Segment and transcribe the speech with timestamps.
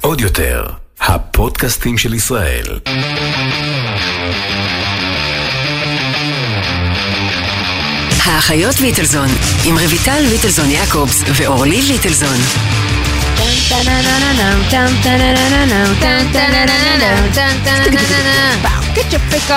[0.00, 0.66] עוד יותר,
[1.00, 2.64] הפודקאסטים של ישראל.
[8.24, 9.28] האחיות ליטלזון,
[9.64, 12.36] עם רויטל ליטלזון יעקובס ואורלי ליטלזון.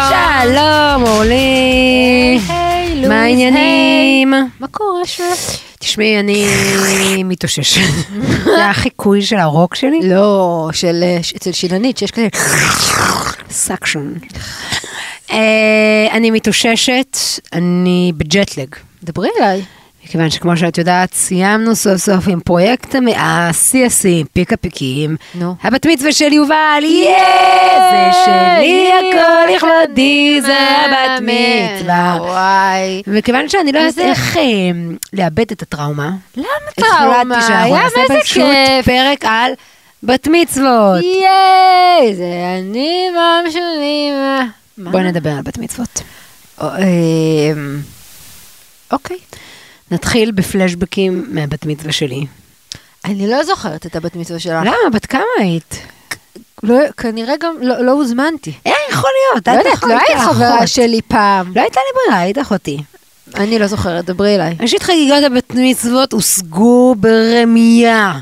[0.09, 2.39] שלום, אורלי.
[3.07, 4.33] מה העניינים?
[4.59, 5.68] מה קורה שם?
[5.79, 6.47] תשמעי, אני
[7.23, 7.81] מתאוששת.
[8.45, 9.99] זה החיקוי של הרוק שלי?
[10.03, 11.03] לא, של,
[11.35, 12.27] אצל שיננית, שיש כזה...
[13.51, 14.13] suction.
[16.11, 17.17] אני מתאוששת,
[17.53, 18.75] אני בג'טלג.
[19.03, 19.61] דברי אליי.
[20.09, 25.15] מכיוון שכמו שאת יודעת, סיימנו סוף סוף עם פרויקט השיא השיאים, peak הפיקים.
[25.35, 25.55] נו.
[25.63, 28.11] הבת מצווה של יובל, yeah!
[28.11, 32.17] זה שלי, הכל לכבודי, זה הבת מצווה.
[32.19, 33.01] וואי.
[33.07, 34.43] מכיוון שאני לא יודעת איך אה,
[35.13, 36.45] לאבד את הטראומה, למה
[36.75, 37.37] טראומה?
[37.37, 38.43] החלטתי שאנחנו נעשה פשוט.
[38.85, 39.51] פרק על
[40.03, 41.03] בת מצוות.
[41.03, 43.07] ייי, זה אני
[43.47, 44.13] משלים.
[44.77, 46.01] בואי נדבר על בת מצוות.
[46.61, 46.67] אמ,
[48.91, 49.17] אוקיי.
[49.91, 52.25] נתחיל בפלשבקים מהבת מצווה שלי.
[53.05, 54.53] אני לא זוכרת את הבת מצווה שלך.
[54.53, 54.75] למה?
[54.93, 55.75] בת כמה היית?
[56.63, 58.53] לא, כנראה גם לא לא הוזמנתי.
[58.67, 59.47] אה, יכול להיות.
[59.47, 60.67] לא יודעת, לא היית חברה.
[60.67, 61.51] שלי פעם.
[61.55, 62.77] לא הייתה לי ברירה, היית אחותי.
[63.35, 64.55] אני לא זוכרת, דברי אליי.
[64.59, 68.13] ראשית חגיגות הבת מצוות הושגו ברמייה.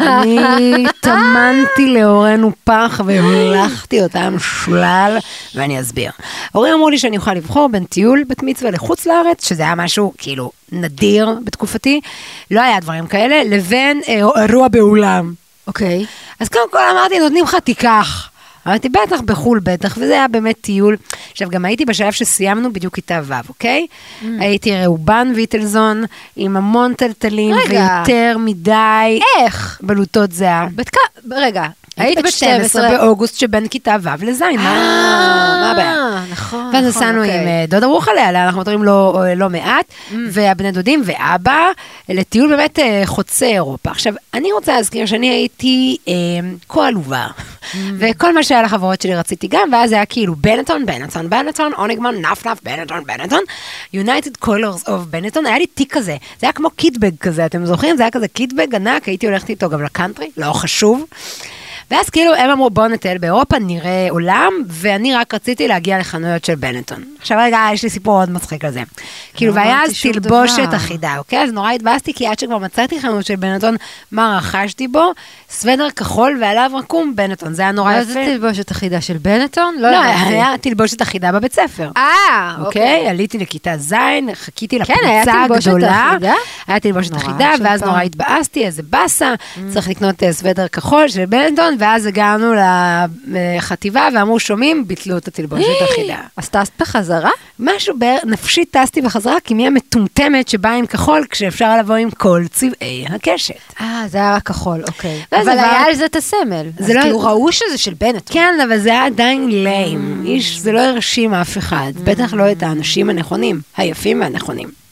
[0.00, 5.18] אני טמנתי להורינו פח והולכתי אותם שלל,
[5.54, 6.10] ואני אסביר.
[6.54, 10.12] ההורים אמרו לי שאני אוכל לבחור בין טיול בת מצווה לחוץ לארץ, שזה היה משהו
[10.18, 12.00] כאילו נדיר בתקופתי,
[12.50, 15.34] לא היה דברים כאלה, לבין אה, אירוע באולם.
[15.66, 16.06] אוקיי.
[16.40, 18.30] אז קודם כל אמרתי, נותנים לך, תיקח.
[18.66, 20.96] אמרתי, בטח בחו"ל, בטח, וזה היה באמת טיול.
[21.32, 23.86] עכשיו, גם הייתי בשלב שסיימנו בדיוק כיתה ו', אוקיי?
[24.38, 26.04] הייתי ראובן ויטלזון,
[26.36, 28.02] עם המון טלטלים, רגע.
[28.06, 29.80] ויותר מדי איך?
[29.82, 30.66] בלוטות זיעה.
[30.74, 31.36] בת כמה?
[31.36, 31.66] רגע.
[31.96, 32.90] היית בת 12.
[32.90, 34.48] באוגוסט שבין כיתה ו' לז', מה
[35.60, 35.92] מה הבעיה?
[35.92, 36.60] אה, נכון.
[36.60, 37.40] ואז נכון, נסענו אוקיי.
[37.40, 39.84] עם אה, דודה רוחלה, אנחנו מדברים לא, לא מעט,
[40.30, 41.58] והבני דודים ואבא,
[42.08, 43.90] לטיול באמת אה, חוצה אירופה.
[43.90, 46.14] עכשיו, אני רוצה להזכיר שאני הייתי אה,
[46.68, 47.26] כה עלובה,
[47.98, 52.58] וכל מה שהיה לחברות שלי רציתי גם, ואז היה כאילו בנטון, בנטון, בנטון, אוניגמן, נפנף,
[52.62, 53.40] בנטון, בנטון,
[53.94, 57.96] United Colors of בנטון, היה לי תיק כזה, זה היה כמו קיטבג כזה, אתם זוכרים?
[57.96, 61.04] זה היה כזה קיטבג ענק, הייתי הולכת איתו גם לקאנטרי, לא חשוב.
[61.90, 66.54] ואז כאילו הם אמרו בוא נטייל באירופה, נראה עולם, ואני רק רציתי להגיע לחנויות של
[66.54, 67.04] בנטון.
[67.20, 68.82] עכשיו רגע, יש לי סיפור מאוד מצחיק על זה.
[69.34, 70.68] כאילו, והיה אז תלבושת.
[70.76, 71.42] אחידה, אוקיי?
[71.42, 73.76] אז נורא התבאסתי, כי עד שכבר מצאתי חנות של בנטון,
[74.12, 75.12] מה רכשתי בו?
[75.50, 78.04] סוודר כחול ועליו רקום בנטון, זה היה נורא יפה.
[78.12, 79.74] זה תלבושת אחידה של בנטון?
[79.78, 79.98] לא לא.
[80.00, 81.90] היה תלבושת אחידה בבית ספר.
[81.96, 83.94] אה, אוקיי, עליתי לכיתה ז',
[84.34, 86.10] חיכיתי כן, לפריצה תלבושת הגדולה.
[86.10, 86.34] אחידה?
[86.66, 87.82] היה תלבושת אחידה, ואז.
[87.82, 89.58] נורא התבאסתי, איזה באסה, Mm.
[89.74, 92.54] צריך לקנות אה, סוודר כחול של בנטון, ואז הגענו
[93.26, 96.18] לחטיבה ואמרו, שומעים, ביטלו את התלבושת אחידה.
[96.36, 97.30] אז טסת בחזרה?
[97.58, 97.94] משהו
[98.24, 103.54] נפשית טסתי בחזרה, כי מי המטומטמת שבאה עם כחול, כשאפשר לבוא עם כל צבעי הקשת.
[103.80, 105.22] אה, זה היה רק כחול, אוקיי.
[105.32, 106.66] אבל היה על זה את הסמל.
[106.80, 108.20] אז לא- כאילו ראו שזה של בנטון.
[108.34, 110.22] כן, אבל זה היה עדיין ליים.
[110.22, 110.26] Mm.
[110.26, 111.92] איש, זה לא הרשים אף אחד.
[112.04, 114.85] בטח לא את האנשים הנכונים, היפים והנכונים.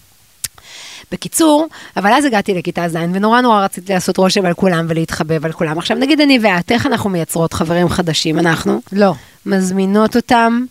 [1.15, 1.67] בקיצור,
[1.97, 5.79] אבל אז הגעתי לכיתה ז' ונורא נורא רציתי לעשות רושם על כולם ולהתחבב על כולם.
[5.79, 8.39] עכשיו נגיד אני ואת, איך אנחנו מייצרות חברים חדשים?
[8.39, 9.15] אנחנו לא.
[9.47, 10.65] מזמינות אותם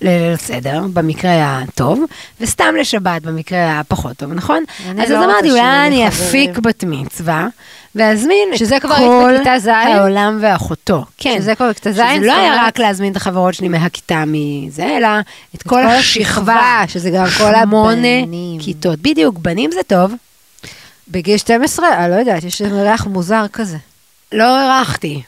[0.00, 2.04] לליל הסדר, במקרה הטוב,
[2.40, 4.64] וסתם לשבת, במקרה הפחות טוב, נכון?
[4.88, 6.08] אז לא אז אמרתי, אולי לי אני.
[6.08, 7.48] אפיק בת מצווה,
[7.96, 9.68] ואזמין את שזה כבר היית כל בכיתה ז'?
[9.68, 11.04] העולם ואחותו.
[11.18, 11.36] כן.
[11.38, 15.08] שזה כבר בכיתה ז', שזה לא היה רק להזמין את החברות שלי מהכיתה מזה, אלא
[15.54, 18.58] את כל כל השכבה, שזה גם כל הבנים.
[18.60, 18.98] כיתות.
[18.98, 20.12] בדיוק, בנים זה טוב.
[21.08, 22.04] בגיל 12?
[22.04, 23.76] אני לא יודעת, יש להם ריח מוזר כזה.
[24.32, 25.22] לא הערכתי.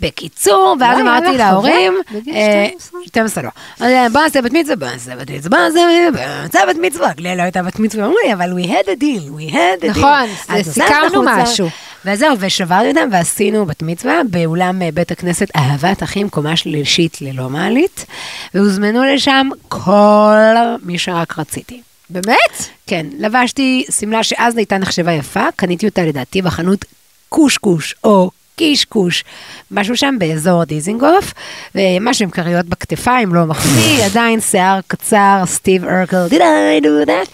[0.00, 3.00] בקיצור, ואז לא, אמרתי להורים, בגיל אה, 12?
[3.06, 3.48] 12 לא.
[3.82, 7.12] אה, בוא נעשה בת מצווה, בוא נעשה בת מצווה, בוא נעשה בוא נעשה בת מצווה.
[7.12, 9.96] גליה לא הייתה בת מצווה, אמרו לי, אבל we had a deal, we had a
[9.96, 9.98] deal.
[9.98, 11.68] נכון, סיכמנו משהו.
[12.04, 17.48] וזהו, ושברתי אותם ועשינו בת מצווה באולם אה, בית הכנסת אהבת אחים, קומה שלישית ללא
[17.48, 18.06] מעלית,
[18.54, 20.36] והוזמנו לשם כל
[20.82, 21.80] מי שרק רציתי.
[22.10, 22.68] באמת?
[22.86, 26.84] כן, לבשתי שמלה שאז הייתה נחשבה יפה, קניתי אותה לדעתי בחנות
[27.28, 29.24] קושקוש או קישקוש,
[29.70, 31.34] משהו שם באזור דיזינגוף,
[31.74, 37.30] ומשהו עם כריות בכתפיים, לא מחמיא, עדיין שיער קצר, סטיב ארקל, did I do that?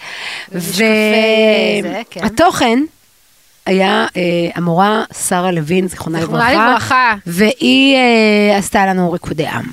[0.51, 0.85] זה,
[2.09, 2.25] כן.
[3.69, 4.21] היה אה,
[4.55, 7.15] המורה שרה לוין, זיכרונה זיכרונה לברכה, לברכה.
[7.25, 9.63] והיא אה, עשתה לנו ריקודי עם.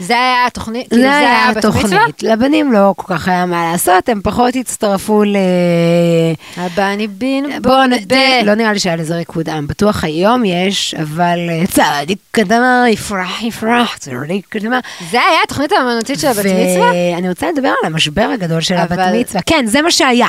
[0.00, 0.88] זה היה התוכנית?
[0.88, 1.80] כאילו, זה היה בת מצווה?
[1.80, 2.22] התוכנית.
[2.22, 5.36] לבנים לא כל כך היה מה לעשות, הם פחות הצטרפו ל...
[6.56, 11.38] הבני בין בוא נודה, לא נראה לי שהיה לזה ריקוד עם, בטוח היום יש, אבל
[11.50, 14.80] אה, צדיק קדמה, יפרח יפרח, צדיק קדמה.
[15.10, 16.90] זה היה התוכנית האמנותית של הבת מצווה?
[17.14, 19.42] ואני רוצה לדבר על המשבר הגדול של הבת מצווה.
[19.46, 20.28] כן, זה מה שהיה.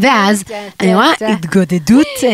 [0.00, 1.28] ואז טה, אני טה, רואה טה.
[1.28, 2.28] התגודדות, אה,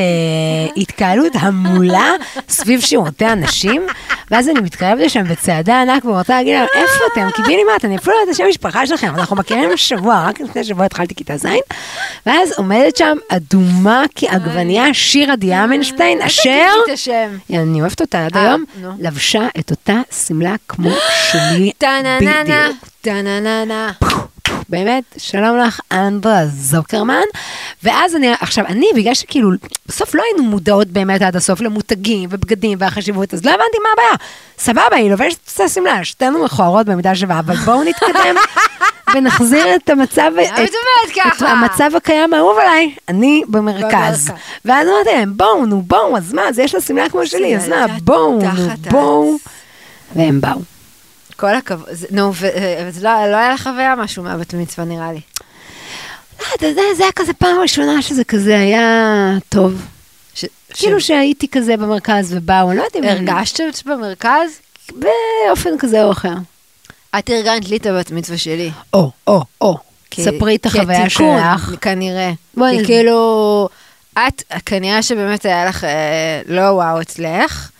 [0.76, 2.10] התקהלות המולה
[2.48, 3.86] סביב שירותי הנשים,
[4.30, 7.30] ואז אני מתקרבת לשם בצעדה ענק ורוצה להגיד להם, איפה אתם?
[7.30, 10.86] קיבינימט, אני אפילו לא יודעת את השם המשפחה שלכם, אנחנו מכירים שבוע, רק לפני שבוע
[10.86, 11.46] התחלתי כיתה ז',
[12.26, 16.68] ואז עומדת שם אדומה כעגבנייה, שירה דיאמנשטיין, אשר...
[17.50, 18.64] אני אוהבת אותה עד אה, היום.
[18.98, 20.90] לבשה את אותה שמלה כמו
[21.30, 21.70] שלי
[24.00, 24.25] בדיוק.
[24.68, 27.22] באמת, שלום לך, אנדרה זוקרמן.
[27.82, 29.50] ואז אני, עכשיו, אני, בגלל שכאילו,
[29.86, 34.16] בסוף לא היינו מודעות באמת עד הסוף למותגים ובגדים והחשיבות, אז לא הבנתי מה הבעיה.
[34.58, 38.36] סבבה, היא לובשת את השמלה, שתינו מכוערות במידה שווה, אבל בואו נתקדם
[39.14, 40.60] ונחזיר את המצב, את
[41.06, 41.48] את ככה?
[41.48, 44.30] המצב הקיים האהוב עליי, אני במרכז.
[44.64, 47.68] ואז אמרתי להם, בואו, נו בואו, אז מה, אז יש לה שמלה כמו שלי, אז
[47.68, 49.36] מה, בואו, נו בואו.
[50.16, 50.75] והם באו.
[51.37, 51.88] כל הכבוד.
[52.11, 55.21] נו, וזה לא לא היה לך חוויה משהו מהבת מצווה נראה לי.
[56.41, 59.83] לא, אתה יודע, זה היה כזה פעם ראשונה שזה כזה היה טוב.
[60.35, 60.44] ש-
[60.75, 63.05] כאילו ש- שהייתי כזה במרכז ובאו, אני לא יודעת אם...
[63.09, 64.61] הרגשת במרכז?
[64.93, 66.35] באופן כזה או אחר.
[67.19, 68.71] את ארגנת לי את הבת מצווה שלי.
[68.93, 69.77] או, או, או.
[70.15, 71.75] ספרי את החוויה שלך.
[71.81, 72.33] כנראה.
[72.55, 73.69] כי כאילו,
[74.19, 77.71] את, כנראה שבאמת היה לך אה, לא וואו אצלך.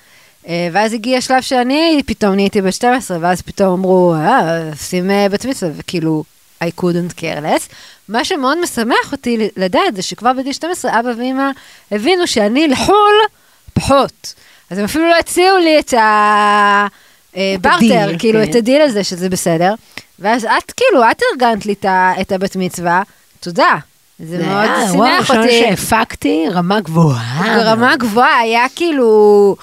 [0.49, 5.27] אה, ואז הגיע שלב שאני פתאום נהייתי בת 12, ואז פתאום אמרו, אה, שים אה,
[5.29, 6.25] בת מצווה, וכאילו,
[6.65, 7.73] I couldn't care less.
[8.09, 11.51] מה שמאוד משמח אותי לדעת זה שכבר בגיל 12 אבא ואמא
[11.93, 13.15] הבינו שאני לחו"ל
[13.75, 14.35] פחות.
[14.71, 16.87] אז הם אפילו לא הציעו לי את ה...
[17.37, 17.55] אה,
[18.19, 18.51] כאילו, כן.
[18.51, 19.75] את הדיל הזה, שזה בסדר.
[20.19, 21.75] ואז את, כאילו, את ארגנת לי
[22.21, 23.03] את הבת מצווה,
[23.41, 23.75] תודה.
[24.19, 25.77] זה מאוד היה האירוע שימח הראשון אותי.
[25.77, 27.57] שהפקתי, רמה גבוהה.
[27.57, 29.57] ברמה גבוהה היה כאילו,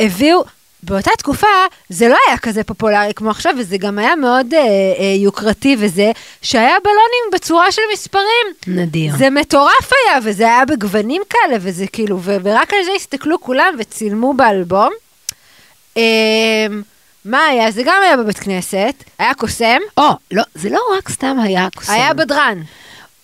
[0.00, 0.44] הביאו,
[0.82, 1.46] באותה תקופה
[1.88, 6.10] זה לא היה כזה פופולרי כמו עכשיו, וזה גם היה מאוד אה, אה, יוקרתי וזה,
[6.42, 8.46] שהיה בלונים בצורה של מספרים.
[8.66, 9.16] נדיר.
[9.16, 13.74] זה מטורף היה, וזה היה בגוונים כאלה, וזה כאילו, ו- ורק על זה הסתכלו כולם
[13.78, 14.90] וצילמו באלבום.
[15.96, 16.02] אה,
[17.24, 17.70] מה היה?
[17.70, 21.92] זה גם היה בבית כנסת, היה קוסם, או, לא, זה לא רק סתם היה קוסם.
[21.92, 22.62] היה בדרן.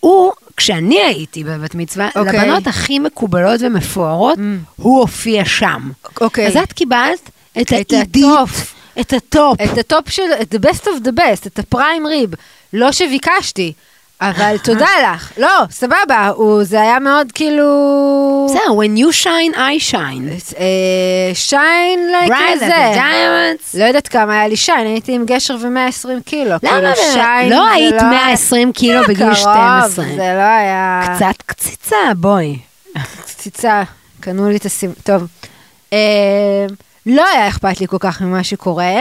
[0.07, 2.39] הוא, כשאני הייתי בבת מצווה, אוקיי.
[2.39, 4.41] לבנות הכי מקובלות ומפוארות, Mm.
[4.75, 5.89] הוא הופיע שם.
[6.21, 6.47] אוקיי.
[6.47, 7.29] אז את קיבלת
[7.61, 8.73] את את העידית, הטופ.
[8.99, 9.61] את הטופ.
[9.61, 12.29] את הטופ של, את the best of the best, את ה prime rib.
[12.73, 13.73] לא שביקשתי,
[14.21, 15.31] אבל תודה לך.
[15.37, 18.47] לא, סבבה, הוא, זה היה מאוד כאילו...
[18.49, 20.57] בסדר, when you shine, I shine.
[21.33, 22.65] shine like Bright זה.
[22.67, 23.79] like a diamond.
[23.79, 26.55] לא יודעת כמה היה לי shine, הייתי עם גשר ו-120 קילו.
[26.63, 30.05] למה כאילו, לא היית היה- 120 קילו זה בגיל קרוב, 12.
[30.05, 31.01] זה לא היה...
[31.15, 32.57] קצת קציצה, בואי.
[33.25, 33.83] קציצה,
[34.19, 34.91] קנו לי את הסימ...
[35.03, 35.23] טוב.
[35.93, 35.97] אה,
[37.05, 38.93] לא היה אכפת לי כל כך ממה שקורה.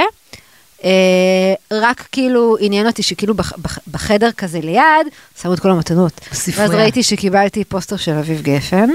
[0.84, 5.06] אה, רק כאילו עניין אותי שכאילו בח, בח, בחדר כזה ליד,
[5.42, 6.20] שמו את כל המתנות.
[6.32, 6.60] בספרייה.
[6.60, 8.88] ואז ראיתי שקיבלתי פוסטר של אביב גפן,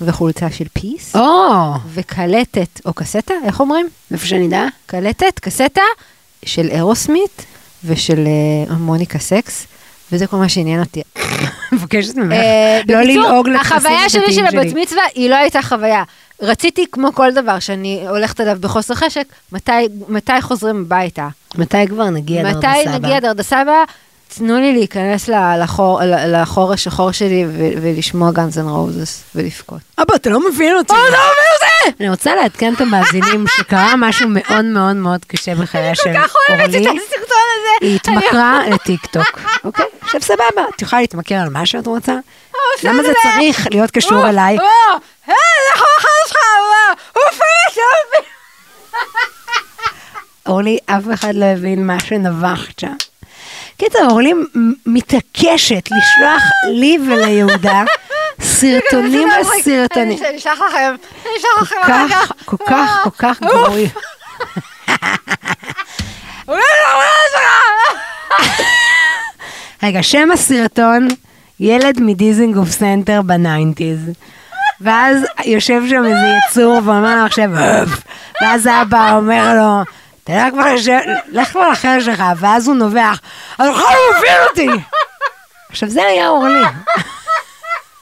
[0.00, 3.88] וחולצה של peace, או, וקלטת, או קסטה, איך אומרים?
[4.12, 4.64] איפה שנדע?
[4.86, 5.82] קלטת, קסטה,
[6.44, 7.44] של Aerosmith
[7.84, 9.66] ושל אה, מוניקה סקס,
[10.12, 11.02] וזה כל מה שעניין אותי.
[11.72, 16.02] מבקשת ממך אה, לא ללעוג לטקסים החוויה שלי של הבת מצווה היא לא הייתה חוויה.
[16.42, 19.72] רציתי, כמו כל דבר שאני הולכת עליו בחוסר חשק, מתי,
[20.08, 21.28] מתי חוזרים הביתה?
[21.54, 22.98] מתי כבר נגיע דרדה מתי סבא?
[22.98, 23.84] נגיע דרדסבא?
[24.36, 25.28] תנו לי להיכנס
[25.62, 29.78] לחור, לחור השחור שלי ו- ולשמוע Guns and Roses ולבכות.
[29.98, 30.92] אבא, אתה לא מבין אותי.
[30.92, 31.18] אתה אומר
[31.60, 31.90] זה?
[32.00, 36.34] אני רוצה לעדכן את המאזינים שקרה משהו מאוד מאוד מאוד קשה בחייה של כל כך
[36.50, 37.00] אוהבת את אורלי.
[37.00, 37.86] הסרטון הזה.
[37.86, 39.86] היא התמכרה לטיקטוק, אוקיי?
[40.00, 42.14] עכשיו סבבה, את יכולה להתמכר על מה שאת רוצה.
[42.82, 44.56] למה זה צריך להיות קשור אליי?
[44.56, 44.64] הוא
[47.30, 47.84] פרש, הוא
[50.52, 52.94] אורלי, אף אחד לא הבין מה שנבחת שם.
[53.78, 54.32] קיצר, אורלי
[54.86, 57.82] מתעקשת לשלוח לי וליהודה
[58.40, 60.18] סרטונים על סרטונים.
[60.24, 60.94] אני אשלח לכם,
[61.26, 63.88] אני אשלח לכם כל כך, כל כך, כל כך גרועי.
[69.82, 71.08] רגע, שם הסרטון,
[71.60, 73.98] ילד מדיזינגוף סנטר ב nineties.
[74.80, 77.48] ואז יושב שם איזה יצור ואומר לו עכשיו.
[78.42, 79.82] ואז אבא אומר לו,
[80.24, 83.20] תלך כבר לשבת, לך כבר לחדר שלך, ואז הוא נובח,
[83.54, 84.68] אתה יכול להוביל אותי.
[85.70, 86.64] עכשיו זה היה אורלי.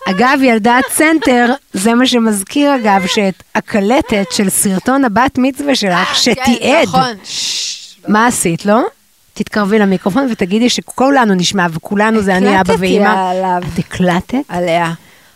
[0.08, 6.88] אגב, ילדת סנטר, זה מה שמזכיר אגב, שאת הקלטת של סרטון הבת מצווה שלך, שתיעד,
[6.88, 7.14] נכון.
[8.08, 8.82] מה עשית, לא?
[9.34, 13.30] תתקרבי למיקרופון ותגידי שכולנו נשמע, וכולנו זה אני, אבא הקלטתי ואימא.
[13.30, 13.62] עליו.
[13.74, 14.38] את הקלטת?
[14.48, 14.92] עליה.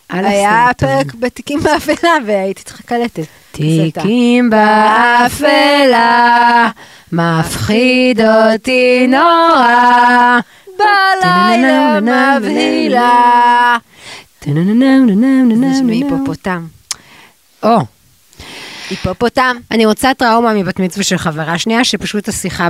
[0.08, 0.68] על היה.
[0.78, 3.22] פרק בתיקים באפלה והייתי צריכה קלטת.
[3.52, 5.90] תיקים באפלה,
[7.12, 10.38] מפחיד אותי נורא.
[10.78, 13.76] בלילה מבהילה.
[14.44, 14.50] זה
[15.78, 16.66] שמי היפופוטם.
[17.62, 17.78] או,
[18.90, 19.56] היפופוטם.
[19.70, 22.68] אני רוצה טראומה מבת מצווה של חברה שנייה, שפשוט השיחה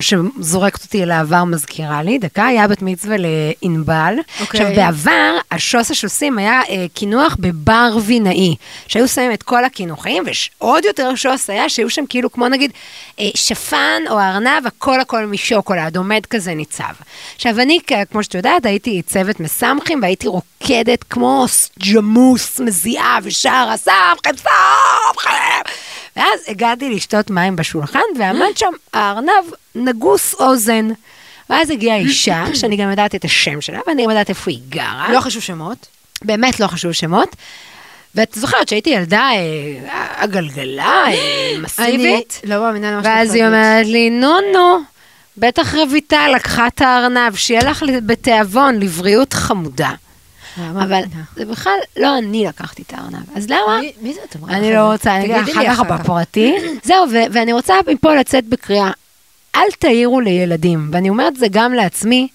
[0.00, 2.18] שזורקת אותי אל העבר מזכירה לי.
[2.18, 4.14] דקה, היה בת מצווה לענבל.
[4.40, 4.60] אוקיי.
[4.60, 8.54] עכשיו, בעבר, השוס השוסים היה אה, קינוח בבר וינאי,
[8.88, 10.24] שהיו שמים את כל הקינוחים,
[10.60, 12.70] ועוד יותר שוס היה שהיו שם כאילו, כמו נגיד,
[13.20, 16.92] אה, שפן או ארנב, הכל הכל משוקולד, עומד כזה ניצב.
[17.36, 17.78] עכשיו, אני,
[18.10, 21.46] כמו שאת יודעת, הייתי צוות מסמכים, והייתי רוקדת כמו
[21.92, 25.72] ג'מוס מזיעה ושרה, סמכם, סמכם.
[26.16, 30.88] ואז הגעתי לשתות מים בשולחן, ועמד שם הארנב נגוס אוזן.
[31.50, 35.12] ואז הגיעה אישה, שאני גם יודעת את השם שלה, ואני גם יודעת איפה היא גרה.
[35.12, 35.86] לא חשוב שמות.
[36.24, 37.36] באמת לא חשוב שמות.
[38.14, 43.46] ואת זוכרת שהייתי ילדה אה, עגלגלה, אה, מסיבית, אני לא מאמינה למה שאת ואז היא
[43.46, 44.78] אומרת לי, נו נו,
[45.36, 49.90] בטח רויטל לקחה את הארנב, שיהיה לך בתיאבון, לבריאות חמודה.
[50.58, 51.02] אבל
[51.36, 53.80] זה בכלל לא אני לקחתי את הארנב, אז למה?
[54.00, 54.56] מי- זאת אמרה?
[54.56, 55.16] אני לא רוצה?
[55.16, 56.54] אני אגיד אחר כך בפרטי.
[56.84, 58.90] זהו, ואני רוצה מפה לצאת בקריאה,
[59.54, 62.28] אל תעירו לילדים, ואני אומרת זה גם לעצמי,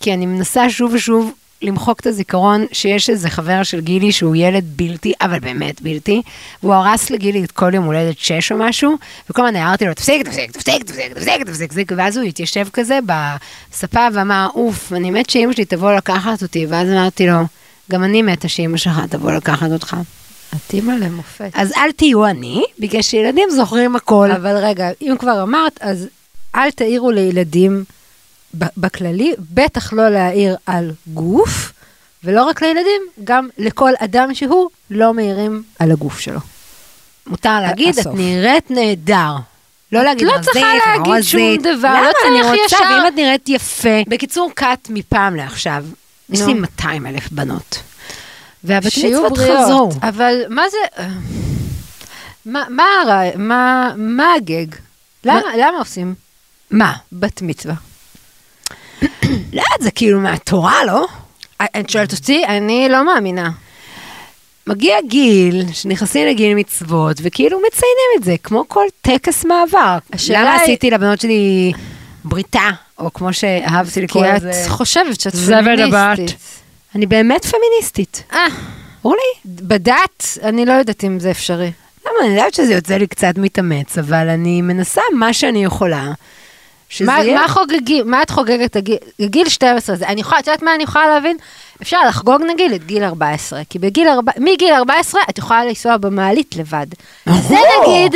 [0.00, 4.64] כי אני מנסה שוב ושוב למחוק את הזיכרון שיש איזה חבר של גילי שהוא ילד
[4.76, 6.22] בלתי, אבל באמת בלתי,
[6.62, 8.96] והוא הרס לגילי את כל יום הולדת שש או משהו,
[9.30, 12.98] וכל הזמן הערתי לו, תפסיק, תפסיק, תפסיק, תפסיק, תפסיק, תפסיק, תפסיק, ואז הוא התיישב כזה
[13.06, 17.38] בספה ואמר, אוף, אני מת שאימא שלי תבוא לקחת אותי, ואז אמרתי לו,
[17.90, 19.96] גם אני מתה שאימא שלך תבוא לקחת אותך.
[20.56, 21.50] את אימא למופת.
[21.54, 24.30] אז אל תהיו אני, בגלל שילדים זוכרים הכל.
[24.30, 26.08] אבל רגע, אם כבר אמרת, אז
[26.54, 27.84] אל תעירו לילדים
[28.54, 31.72] בכללי, בטח לא להעיר על גוף,
[32.24, 36.40] ולא רק לילדים, גם לכל אדם שהוא לא מעירים על הגוף שלו.
[37.26, 38.06] מותר להגיד, את.
[38.14, 39.32] נראית נהדר.
[39.92, 41.62] לא להגיד לא רזית, צריכה להגיד לא שום רזית.
[41.62, 42.00] דבר, למה?
[42.02, 42.84] לא אני צריך רוצה, ישר.
[42.94, 44.02] ואם את נראית יפה.
[44.08, 45.84] בקיצור, קאט מפעם לעכשיו.
[46.30, 46.40] יש.
[46.40, 47.82] לי 200 אלף בנות.
[48.64, 49.38] והבת מצוות.
[49.38, 49.90] חזרו.
[50.02, 51.02] אבל מה זה...
[52.46, 54.66] מה, מה, הרע- מה, מה הגג?
[55.24, 56.14] למה, למה עושים
[56.70, 56.92] מה?
[57.12, 57.74] בת מצווה?
[59.52, 61.06] לא, זה כאילו מהתורה, לא?
[61.80, 62.44] את שואלת אותי?
[62.46, 63.50] אני לא מאמינה.
[64.66, 69.98] מגיע גיל, שנכנסים לגיל מצוות, וכאילו מציינים את זה, כמו כל טקס מעבר.
[70.30, 71.72] למה היא- עשיתי לבנות שלי
[72.24, 74.64] בריתה, או כמו שאהבתי כי לקרוא את לזה...
[74.68, 76.16] חושבת שאת זבל הבת.
[76.16, 76.40] פמיניסטית.
[76.94, 78.22] אני באמת פמיניסטית.
[78.32, 78.46] אה,
[79.04, 79.20] אורלי?
[79.44, 81.70] בדת, אני לא יודעת אם זה אפשרי.
[82.06, 86.12] למה, אני יודעת שזה יוצא לי קצת מתאמץ, אבל אני מנסה מה שאני יכולה.
[86.90, 87.40] שזה מה, יהיה...
[87.40, 88.76] מה חוגגים, מה את חוגגת
[89.18, 89.96] לגיל 12?
[89.96, 91.36] זה, אני יכולה, את יודעת מה אני יכולה להבין?
[91.82, 96.56] אפשר לחגוג נגיד את גיל 14, כי בגיל, ארבע- מגיל 14 את יכולה לנסוע במעלית
[96.56, 96.86] לבד.
[97.26, 98.14] זה נגיד,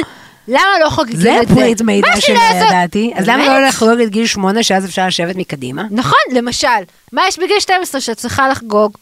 [0.49, 1.55] למה לא חוגגים זה את זה?
[1.55, 3.13] פריט מידע שלא ידעתי.
[3.17, 3.47] אז למה?
[3.47, 5.83] לא לחגוג את גיל שמונה, שאז אפשר לשבת מקדימה?
[5.91, 6.69] נכון, למשל,
[7.13, 8.93] מה יש בגיל 12 שאת צריכה לחגוג?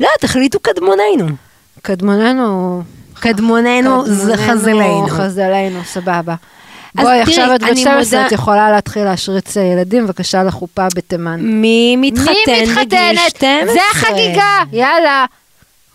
[0.00, 1.26] לא, תחליטו קדמוננו.
[1.82, 2.82] קדמוננו...
[3.20, 5.06] קדמוננו זה חזלנו.
[5.08, 6.34] חזלנו, סבבה.
[6.94, 10.86] בואי, עכשיו את בת אני 12, מודה- את יכולה להתחיל להשריץ אה, ילדים, בבקשה לחופה
[10.96, 11.40] בתימן.
[11.40, 13.30] מי מתחתן בגיל מתחתנת?
[13.36, 13.72] 12?
[13.72, 15.24] זה החגיגה, יאללה.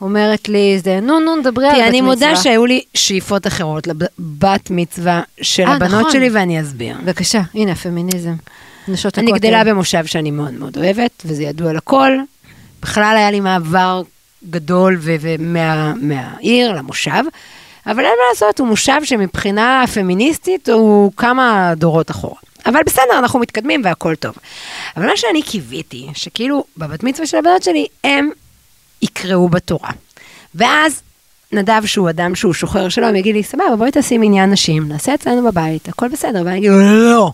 [0.02, 1.88] אומרת לי, זה, נו, נו, דברי על בת מצווה.
[1.88, 6.12] אני מודה שהיו לי שאיפות אחרות לבת מצווה של אה, הבנות נכון.
[6.12, 6.98] שלי, ואני אסביר.
[7.04, 8.34] בבקשה, הנה, הפמיניזם.
[8.88, 9.32] נשות אני.
[9.32, 12.12] גדלה במושב שאני מאוד מאוד אוהבת, וזה ידוע לכל.
[12.82, 14.02] בכלל היה לי מעבר
[14.50, 17.24] גדול ו- ומה- מהעיר למושב,
[17.88, 22.36] אבל אין מה לעשות, הוא מושב שמבחינה פמיניסטית הוא כמה דורות אחורה.
[22.65, 24.36] אבל בסדר, אנחנו מתקדמים והכל טוב.
[24.98, 28.30] אבל מה שאני קיוויתי, שכאילו בבת מצווה של הבנות שלי, הם
[29.01, 29.89] יקראו בתורה.
[30.56, 31.01] ואז
[31.51, 35.51] נדב, שהוא אדם שהוא שוחר שלום, יגיד לי, סבבה, בואי תשים עניין נשים, נעשה אצלנו
[35.51, 36.42] בבית, הכל בסדר.
[36.46, 36.80] ואני אגיד לו,
[37.12, 37.32] לא,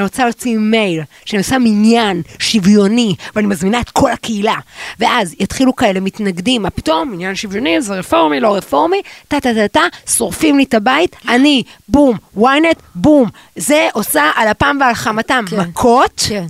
[0.00, 4.54] אני רוצה להוציא מייל, שאני עושה מניין שוויוני, ואני מזמינה את כל הקהילה.
[4.98, 9.68] ואז יתחילו כאלה מתנגדים, מה פתאום, עניין שוויוני, זה רפורמי, לא רפורמי, טה טה טה
[9.68, 13.28] טה, שורפים לי את הבית, אני, בום, ynet, בום.
[13.56, 15.60] זה עושה על אפם ועל חמתם כן.
[15.60, 16.22] מכות.
[16.28, 16.44] כן.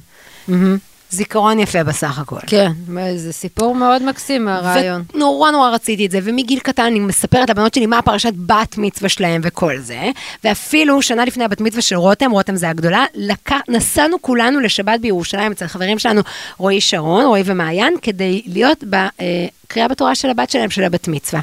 [0.48, 0.89] מהמם.
[1.10, 2.36] זיכרון יפה בסך הכל.
[2.46, 2.72] כן,
[3.16, 5.02] זה סיפור מאוד מקסים מהרעיון.
[5.14, 9.08] ונורא נורא רציתי את זה, ומגיל קטן אני מספרת לבנות שלי מה הפרשת בת מצווה
[9.08, 10.10] שלהם וכל זה,
[10.44, 13.50] ואפילו שנה לפני הבת מצווה של רותם, רותם זה הגדולה, לק...
[13.68, 16.20] נסענו כולנו לשבת בירושלים אצל חברים שלנו,
[16.58, 21.40] רועי שרון, רועי ומעיין, כדי להיות בקריאה בתורה של הבת שלהם, של הבת מצווה.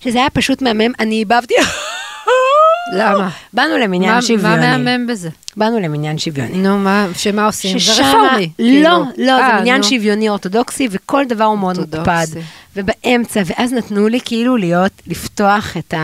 [0.00, 1.54] שזה היה פשוט מהמם, אני איבבתי...
[2.92, 3.28] למה?
[3.52, 4.56] באנו למניין שוויוני.
[4.56, 5.28] מה מהמם בזה?
[5.56, 6.56] באנו למניין שוויוני.
[6.56, 7.78] נו, מה, שמה עושים?
[7.78, 8.50] זה רפורמי.
[8.58, 8.88] לא, כאילו.
[9.18, 9.82] לא, אה, זה עניין נו.
[9.84, 11.78] שוויוני אורתודוקסי, וכל דבר הוא מאוד.
[11.78, 12.26] מוקפד.
[12.76, 15.94] ובאמצע, ואז נתנו לי כאילו להיות, לפתוח את,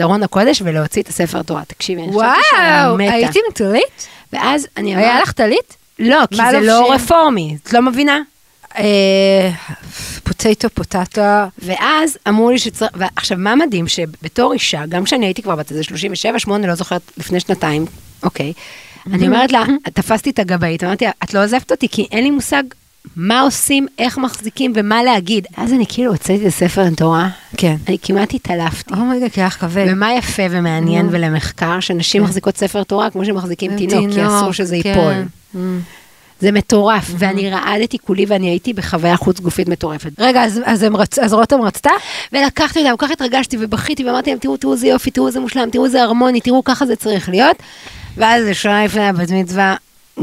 [0.00, 1.62] ארון הקודש ולהוציא את הספר תורה.
[1.66, 3.12] תקשיבי, אני חשבתי שאני וואו, מתה.
[3.12, 4.08] הייתי עם טלית?
[4.32, 5.76] ואז אני היה לך טלית?
[5.98, 6.92] לא, כי זה לא?
[6.92, 8.20] רפורמי, את לא מבינה?
[10.24, 11.22] פוטטו, פוטטו.
[11.58, 15.82] ואז אמרו לי שצריך, ועכשיו מה מדהים, שבתור אישה, גם כשאני הייתי כבר בת איזה
[15.82, 17.86] 37, 8, לא זוכרת, לפני שנתיים,
[18.22, 18.52] אוקיי,
[19.12, 22.30] אני אומרת לה, תפסתי את הגבאית, אמרתי לה, את לא עוזבת אותי, כי אין לי
[22.30, 22.62] מושג
[23.16, 25.46] מה עושים, איך מחזיקים ומה להגיד.
[25.56, 27.76] אז אני כאילו הוצאתי את הספר תורה, כן.
[27.88, 28.94] אני כמעט התעלפתי.
[28.94, 29.86] אומייגה, כי לך כבד.
[29.88, 31.08] ומה יפה ומעניין.
[31.10, 32.26] ולמחקר, שנשים כן.
[32.26, 34.88] מחזיקות ספר תורה כמו שמחזיקים תינוק, כי אסור שזה כן.
[34.88, 35.62] ייפול.
[36.40, 40.10] זה מטורף, ואני רעדתי כולי ואני הייתי בחוויה חוץ גופית מטורפת.
[40.18, 41.90] רגע, אז- אז רצ- אז רותם רצתה?
[42.32, 45.68] ולקחתי אותה, כל כך התרגשתי ובכיתי ואמרתי להם, תראו, תראו איזה יופי, תראו איזה מושלם,
[45.72, 47.56] תראו איזה הרמוני, תראו, ככה זה צריך להיות.
[48.16, 49.74] ואז שנה לפני הבת מצווה,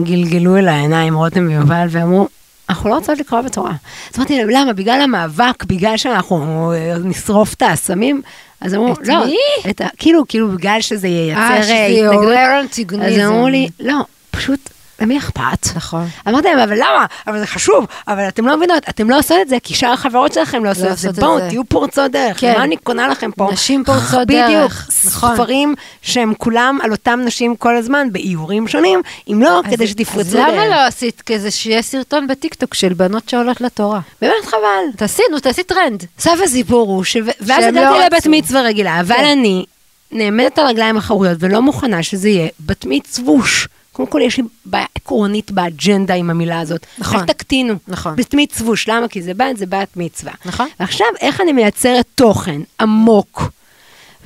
[0.04, 2.28] גלגלו אל העיניים רותם ויובל ואמרו,
[2.70, 3.72] אנחנו לא רוצות לקרוא בתורה.
[4.14, 4.74] אז אמרתי להם, למה?
[4.74, 8.22] בגלל המאבק, בגלל שאנחנו אה, נשרוף את האסמים?
[8.62, 9.36] אז אמרו, את לא, מי?
[9.70, 13.22] את ה- כאילו, כאילו בגלל שזה ייצר אה, שזה אה, יעורר אז אנטיגוניזם.
[13.26, 13.96] אמרו לי, לא,
[14.32, 14.70] פשוט,
[15.02, 15.68] למי אכפת?
[15.76, 16.08] נכון.
[16.28, 17.06] אמרתי להם, אבל למה?
[17.28, 20.34] אבל זה חשוב, אבל אתם לא מבינות, אתם לא עושות את זה, כי שאר החברות
[20.34, 21.12] שלכם לא עושות את זה.
[21.12, 21.40] בואו.
[21.50, 22.40] תהיו פורצות דרך.
[22.40, 22.54] כן.
[22.58, 23.50] מה אני קונה לכם פה?
[23.52, 25.36] נשים פורצות בדיוק, דרך, נכון.
[25.36, 30.34] ספרים שהם כולם על אותם נשים כל הזמן, באיורים שונים, אם לא, כדי שתפרצו אז
[30.34, 30.48] דרך.
[30.48, 34.00] למה לא עשית כזה שיהיה סרטון בטיקטוק של בנות שעולות לתורה?
[34.22, 34.98] באמת חבל.
[34.98, 36.06] תעשי, נו, תעשי טרנד.
[36.20, 37.18] סוף הסיפור הוא, ש...
[37.42, 38.30] ואז הגעתי לא לבת רצו.
[38.30, 39.26] מצווה רגילה, אבל כן.
[39.26, 39.66] אני
[40.12, 43.68] נעמדת על רגליים אחוריות ולא מוכנה שזה יהיה בת מצווש.
[43.94, 46.86] קודם כל יש לי בעיה עקרונית באג'נדה עם המילה הזאת.
[46.98, 47.20] נכון.
[47.20, 47.74] רק תקטינו.
[47.88, 48.16] נכון.
[48.16, 49.08] בת מצווש, למה?
[49.08, 50.34] כי זה בת, זה בת מצווה.
[50.46, 50.68] נכון.
[50.80, 53.52] ועכשיו, איך אני מייצרת תוכן עמוק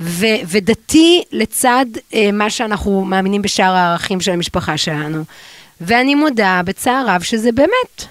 [0.00, 5.24] ו- ודתי לצד אה, מה שאנחנו מאמינים בשאר הערכים של המשפחה שלנו.
[5.80, 8.04] ואני מודה בצער רב שזה באמת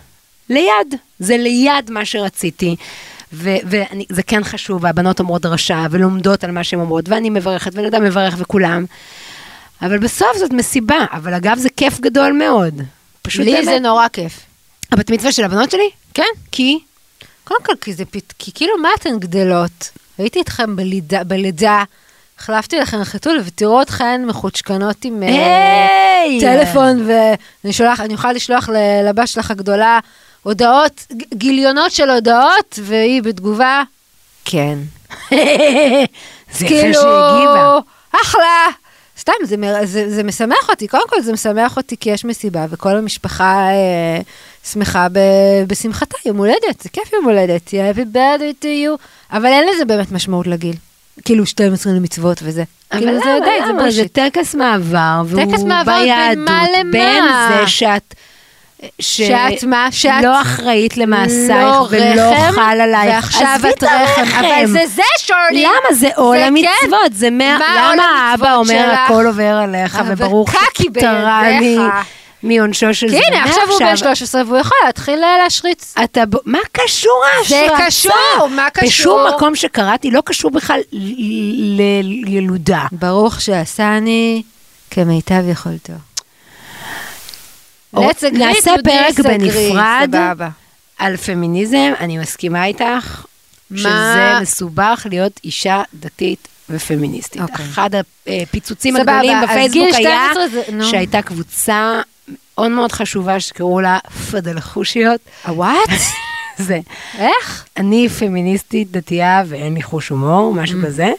[0.49, 2.75] ליד, זה ליד מה שרציתי.
[3.33, 8.35] וזה כן חשוב, והבנות אומרות דרשה, ולומדות על מה שהן אומרות, ואני מברכת, ונדע מברך
[8.37, 8.85] וכולם.
[9.85, 12.81] אבל בסוף זאת מסיבה, אבל אגב זה כיף גדול מאוד.
[13.21, 13.65] פשוט לי באמת.
[13.65, 14.39] זה נורא כיף.
[14.91, 15.89] הבת מצווה של הבנות שלי?
[16.13, 16.23] כן.
[16.51, 16.79] כי?
[17.43, 18.33] קודם כל, כי זה פת...
[18.39, 19.89] כי כאילו, מה אתן גדלות?
[20.17, 21.83] הייתי איתכם בלידה, בלידה,
[22.39, 26.39] החלפתי לכם חתול, ותראו אתכן מחוצ'קנות עם אה, היי!
[26.39, 28.69] טלפון, ואני שולח, אני יכולה לשלוח
[29.05, 29.99] לבת שלך הגדולה
[30.43, 33.83] הודעות, גיליונות של הודעות, והיא בתגובה,
[34.45, 34.77] כן.
[36.57, 37.79] זה כאילו.
[38.23, 38.84] אחלה.
[39.25, 42.97] סתם, זה, זה, זה משמח אותי, קודם כל זה משמח אותי כי יש מסיבה וכל
[42.97, 44.21] המשפחה אה,
[44.71, 45.19] שמחה ב,
[45.67, 50.11] בשמחתה, יום הולדת, זה כיף יום הולדת, happy birthday to you, אבל אין לזה באמת
[50.11, 50.75] משמעות לגיל.
[51.25, 52.63] כאילו 12 למצוות וזה.
[52.91, 53.79] אבל כאילו זה למה, די, זה למה?
[53.79, 54.19] זה בולשיט.
[54.19, 56.91] טקס מעבר, והוא טקס מעבר בין ביהדות, מה למה?
[56.91, 58.15] בין זה שאת...
[58.99, 59.21] ש...
[59.21, 59.87] שאת מה?
[59.91, 63.25] שאת לא אחראית למעשייך לא ולא רחם, חל עלייך.
[63.25, 65.63] ועכשיו את רחם, אבל זה זה שורלי.
[65.63, 67.13] למה זה עול זה המצוות?
[67.13, 67.57] זה מה...
[67.57, 68.99] מה למה האבא אומר שלך?
[69.05, 71.81] הכל עובר עליך וברוך שפטרני בידיך.
[72.43, 73.19] מעונשו של זה.
[73.27, 75.93] הנה, עכשיו הוא בן 13 והוא יכול להתחיל אה, להשריץ.
[76.03, 77.85] אתה, מה קשור זה ההשרצה?
[77.85, 78.87] קשור, מה קשור?
[78.87, 80.79] בשום מקום שקראתי לא קשור בכלל
[82.25, 82.83] לילודה.
[82.91, 84.43] ברוך שעשני
[84.91, 85.93] כמיטב יכולתו.
[87.95, 90.49] Let's agree נעשה פרק בנפרד סבבה.
[90.97, 93.25] על פמיניזם, אני מסכימה איתך,
[93.71, 93.77] מה?
[93.77, 97.41] שזה מסובך להיות אישה דתית ופמיניסטית.
[97.41, 97.65] אוקיי.
[97.65, 97.89] אחד
[98.27, 100.47] הפיצוצים סבבה, הגדולים בפייסבוק היה 12
[100.79, 100.89] זה-.
[100.89, 103.97] שהייתה קבוצה מאוד מאוד חשובה שקראו לה
[104.31, 105.21] פדלחושיות.
[105.47, 105.89] וואט?
[106.57, 106.79] זה.
[107.17, 107.65] איך?
[107.77, 110.85] אני פמיניסטית דתייה ואין לי חוש הומור, משהו Mm.
[110.85, 111.11] כזה.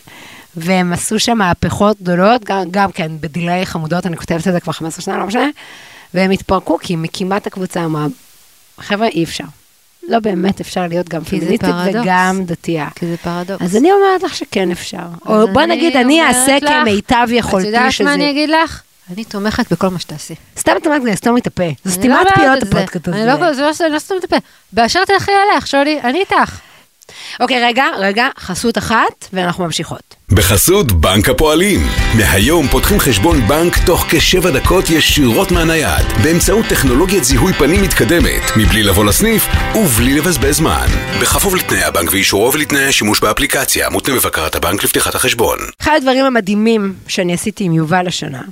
[0.56, 4.72] והם עשו שם מהפכות גדולות, גם, גם כן בדיליי חמודות, אני כותבת את זה כבר
[4.72, 5.48] 15 שנה, לא משנה.
[6.14, 8.06] והם התפרקו כי מקימת הקבוצה אמרה,
[8.80, 9.44] חבר'ה, אי אפשר.
[10.08, 12.00] לא באמת אפשר להיות גם פמיניסטית פרדוקס.
[12.02, 12.88] וגם דתייה.
[12.94, 13.62] כי זה פרדוקס.
[13.62, 15.06] אז אני אומרת לך שכן אפשר.
[15.26, 18.04] או בוא אני נגיד, אני אעשה כמיטב יכולתי את יודעת שזה...
[18.04, 18.82] מה אני אגיד לך?
[19.12, 20.34] אני תומכת בכל מה שתעשי.
[20.58, 21.62] סתם את אומרת לי, לסתום את הפה.
[21.62, 22.62] זו אני סתימת לא פיות.
[22.62, 23.40] הפודקאסט אני הזה.
[23.40, 24.36] לא, זה לא לא סתום את הפה.
[24.72, 26.60] באשר תלכי עלייך, שולי, אני איתך.
[27.40, 30.15] אוקיי, רגע, רגע, חסות אחת, ואנחנו ממשיכות.
[30.32, 31.80] בחסות בנק הפועלים.
[32.16, 38.82] מהיום פותחים חשבון בנק תוך כשבע דקות ישירות מהנייד, באמצעות טכנולוגיית זיהוי פנים מתקדמת, מבלי
[38.82, 40.86] לבוא לסניף ובלי לבזבז זמן.
[41.22, 45.58] בכפוף לתנאי הבנק ואישורו ולתנאי השימוש באפליקציה, מותנה בבקרת הבנק לפתיחת החשבון.
[45.82, 48.42] אחד הדברים המדהימים שאני עשיתי עם יובל השנה,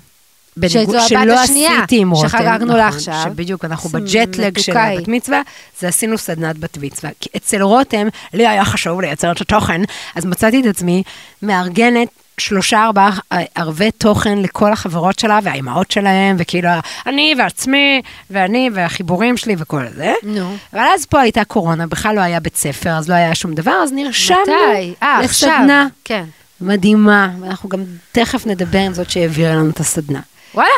[0.57, 3.21] בניגוד- שלא השנייה, עשיתי עם רותם, שחגגנו נכון, לה עכשיו.
[3.25, 4.77] שבדיוק אנחנו בג'טלג של.
[4.77, 5.41] הבת מצווה,
[5.81, 7.11] זה עשינו סדנת בת מצווה.
[7.21, 9.83] כי אצל רותם, לי היה חשוב לייצר את התוכן,
[10.15, 11.03] אז מצאתי את עצמי
[11.43, 13.11] מארגנת שלושה ארבעה
[13.55, 16.69] ערבי תוכן לכל החברות שלה והאימהות שלהם, וכאילו
[17.07, 20.13] אני ועצמי, ואני והחיבורים שלי וכל זה.
[20.23, 20.57] נו.
[20.73, 23.81] אבל אז פה הייתה קורונה, בכלל לא היה בית ספר, אז לא היה שום דבר,
[23.83, 24.95] אז נרשמנו מתי?
[25.03, 25.51] אה, עכשיו.
[25.51, 25.87] לסדנה.
[26.05, 26.25] כן.
[26.61, 27.81] מדהימה, ואנחנו גם
[28.13, 30.21] תכף נדבר עם זאת שהעבירה לנו את הסדנה.
[30.55, 30.71] וואלה.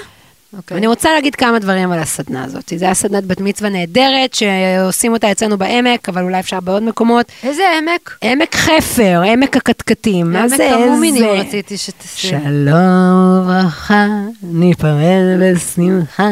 [0.57, 0.77] אוקיי.
[0.77, 2.69] אני רוצה להגיד כמה דברים על הסדנה הזאת.
[2.69, 7.33] זו הייתה סדנת בת מצווה נהדרת, שעושים אותה אצלנו בעמק, אבל אולי אפשר בעוד מקומות.
[7.43, 8.19] איזה עמק?
[8.23, 11.25] עמק חפר, עמק הקטקטים, מה זה עמק המומינים.
[11.25, 12.29] רציתי שתעשי.
[12.29, 14.07] שלום וברכה,
[14.43, 16.29] ניפרד בשמחה.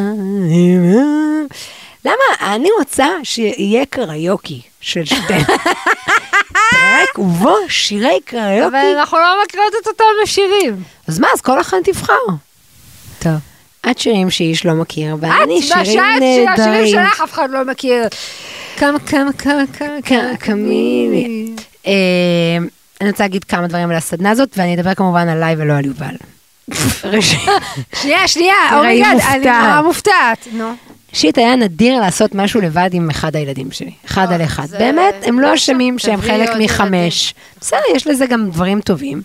[2.05, 2.55] למה?
[2.55, 5.35] אני רוצה שיהיה קריוקי של שתי...
[6.71, 8.67] פרק ובו שירי קריוקי.
[8.67, 10.83] אבל אנחנו לא מכירות את אותם השירים.
[11.09, 12.13] אז מה, אז כל אחד תבחר.
[13.25, 13.39] טוב.
[13.91, 16.87] את שירים שאיש לא מכיר, את, ואני שירים בשעת שהשירים נהדרים.
[16.87, 18.03] שלך אף אחד לא מכיר.
[18.77, 20.57] כמה, כמה, כמה, כמה, כמה.
[21.87, 21.93] אה,
[23.01, 26.15] אני רוצה להגיד כמה דברים על הסדנה הזאת, ואני אדבר כמובן עליי ולא על יובל.
[28.01, 29.45] שנייה, שנייה, אומייגד, אני.
[29.45, 30.49] נורא מופתעת.
[30.53, 30.73] נו.
[31.15, 34.67] ראשית, היה נדיר לעשות משהו לבד עם אחד הילדים שלי, אחד על אחד.
[34.79, 37.35] באמת, הם לא אשמים שהם חלק מחמש.
[37.61, 39.23] בסדר, יש לזה גם דברים טובים.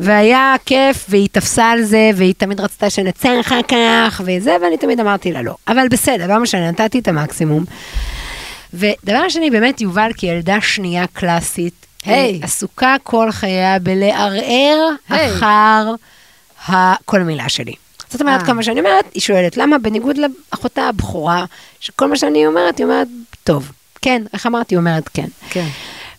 [0.00, 5.00] והיה כיף, והיא תפסה על זה, והיא תמיד רצתה שנצא אחר כך, וזה, ואני תמיד
[5.00, 5.54] אמרתי לה לא.
[5.68, 7.64] אבל בסדר, לא משנה, נתתי את המקסימום.
[8.74, 11.86] ודבר שני, באמת, יובל כילדה שנייה קלאסית.
[12.04, 15.32] היא עסוקה כל חייה בלערער היי.
[15.36, 15.92] אחר
[16.68, 17.72] ה- כל מילה שלי.
[18.10, 18.46] זאת אומרת, אה.
[18.46, 21.44] כמה שאני אומרת, היא שואלת, למה בניגוד לאחותה הבכורה,
[21.80, 23.08] שכל מה שאני אומרת, היא אומרת,
[23.44, 25.26] טוב, כן, איך אמרתי, היא אומרת כן.
[25.50, 25.66] כן.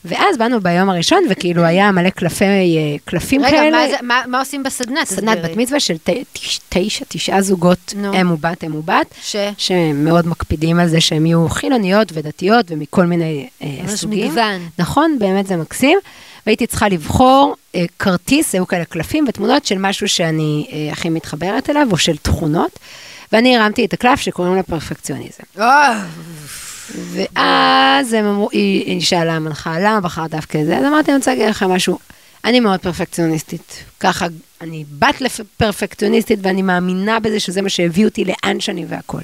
[0.06, 2.60] ואז באנו ביום הראשון, וכאילו היה מלא קלפי, אה,
[3.06, 3.82] קלפים כאלה.
[3.84, 5.06] רגע, מה מה- מה עושים בסדנה?
[5.06, 5.38] סדנת.
[5.46, 8.22] בת מצווה של ת- תש- תשע, תשעה זוגות, נו.
[8.22, 9.36] אם ובת, אם ובת, ש?
[9.58, 14.28] שמאוד מקפידים על זה שהם יהיו חילוניות ודתיות ומכל מיני אה, סוגים.
[14.32, 14.62] מגוון.
[14.80, 16.00] נכון, באמת זה מקסים.
[16.46, 21.70] והייתי צריכה לבחור אה, כרטיס, היו כאלה קלפים ותמונות של משהו שאני אה, הכי מתחברת
[21.70, 22.80] אליו, או של תכונות.
[23.32, 25.44] ואני הרמתי את הקלף שקוראים לה פרפקציוניזם.
[26.96, 30.78] ואז הם אמרו, היא, שאלה המנחה, למה בחרת דווקא את זה?
[30.78, 32.00] אז אמרתי, אני רוצה להגיד לכם משהו,
[32.46, 33.84] אני מאוד פרפקציוניסטית.
[34.00, 34.28] ככה,
[34.62, 39.22] אני בת לפרפקציוניסטית ואני מאמינה בזה שזה מה שהביא אותי לאן שאני והכל.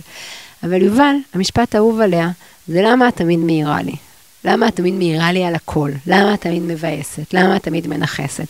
[0.64, 2.30] אבל יובל, המשפט האהוב עליה,
[2.68, 3.96] זה למה את תמיד מעירה לי.
[4.46, 5.92] למה את תמיד מעירה לי על הכל?
[6.08, 7.34] למה את תמיד מבאסת?
[7.34, 8.46] למה את תמיד מנכסת?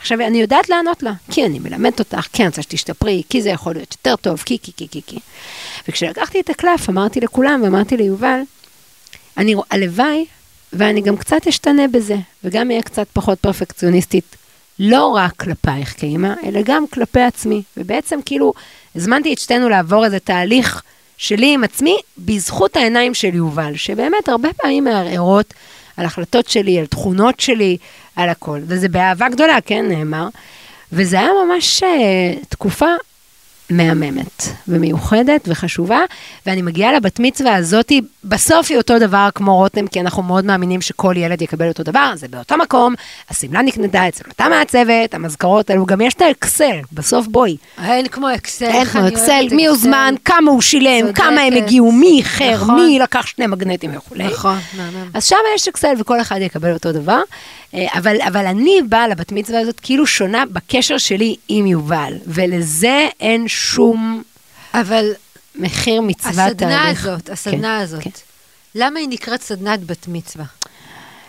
[0.00, 3.48] עכשיו, אני יודעת לענות לה, כי אני מלמדת אותך, כי אני רוצה שתשתפרי, כי זה
[3.48, 5.18] יכול להיות יותר טוב, כי, כי, כי, כי, כי.
[5.88, 8.40] וכשלקחתי את הקלף, אמרתי לכולם, ואמרתי ליובל,
[9.38, 10.24] אני, הלוואי,
[10.72, 14.36] ואני גם קצת אשתנה בזה, וגם אהיה קצת פחות פרפקציוניסטית,
[14.78, 17.62] לא רק כלפייך כאימא, אלא גם כלפי עצמי.
[17.76, 18.52] ובעצם כאילו,
[18.96, 20.82] הזמנתי את שתינו לעבור איזה תהליך
[21.18, 25.54] שלי עם עצמי, בזכות העיניים של יובל, שבאמת הרבה פעמים מערערות
[25.96, 27.76] על החלטות שלי, על תכונות שלי,
[28.16, 28.60] על הכל.
[28.66, 30.28] וזה באהבה גדולה, כן, נאמר.
[30.92, 32.86] וזה היה ממש אה, תקופה
[33.70, 36.00] מהממת ומיוחדת וחשובה,
[36.46, 40.80] ואני מגיעה לבת מצווה הזאתי, בסוף היא אותו דבר כמו רותם, כי אנחנו מאוד מאמינים
[40.80, 42.94] שכל ילד יקבל אותו דבר, זה באותו מקום,
[43.30, 47.56] השמלה נקנתה אצל אותה מעצבת, המזכרות האלו, גם יש את האקסל, בסוף בואי.
[47.84, 48.64] אין כמו אקסל.
[48.64, 51.12] אין כמו אקסל, מי הוזמן, כמה הוא שילם.
[51.12, 52.74] כמה הם הגיעו, מי איחר, נכון.
[52.74, 54.24] מי לקח שני מגנטים וכולי.
[54.24, 55.10] נכון, מהמם.
[55.14, 57.20] אז שם יש אקסל וכל אחד יקבל אותו דבר,
[57.74, 63.08] אה, אבל, אבל אני באה לבת מצווה הזאת כאילו שונה בקשר שלי עם יובל, ולזה
[63.20, 64.22] אין שום
[64.74, 65.12] אבל
[65.54, 67.06] מחיר מצווה הסדנה תהליך.
[67.06, 68.10] הזאת, הסדנה כן, הזאת, כן.
[68.74, 70.44] למה היא נקראת סדנת בת מצווה?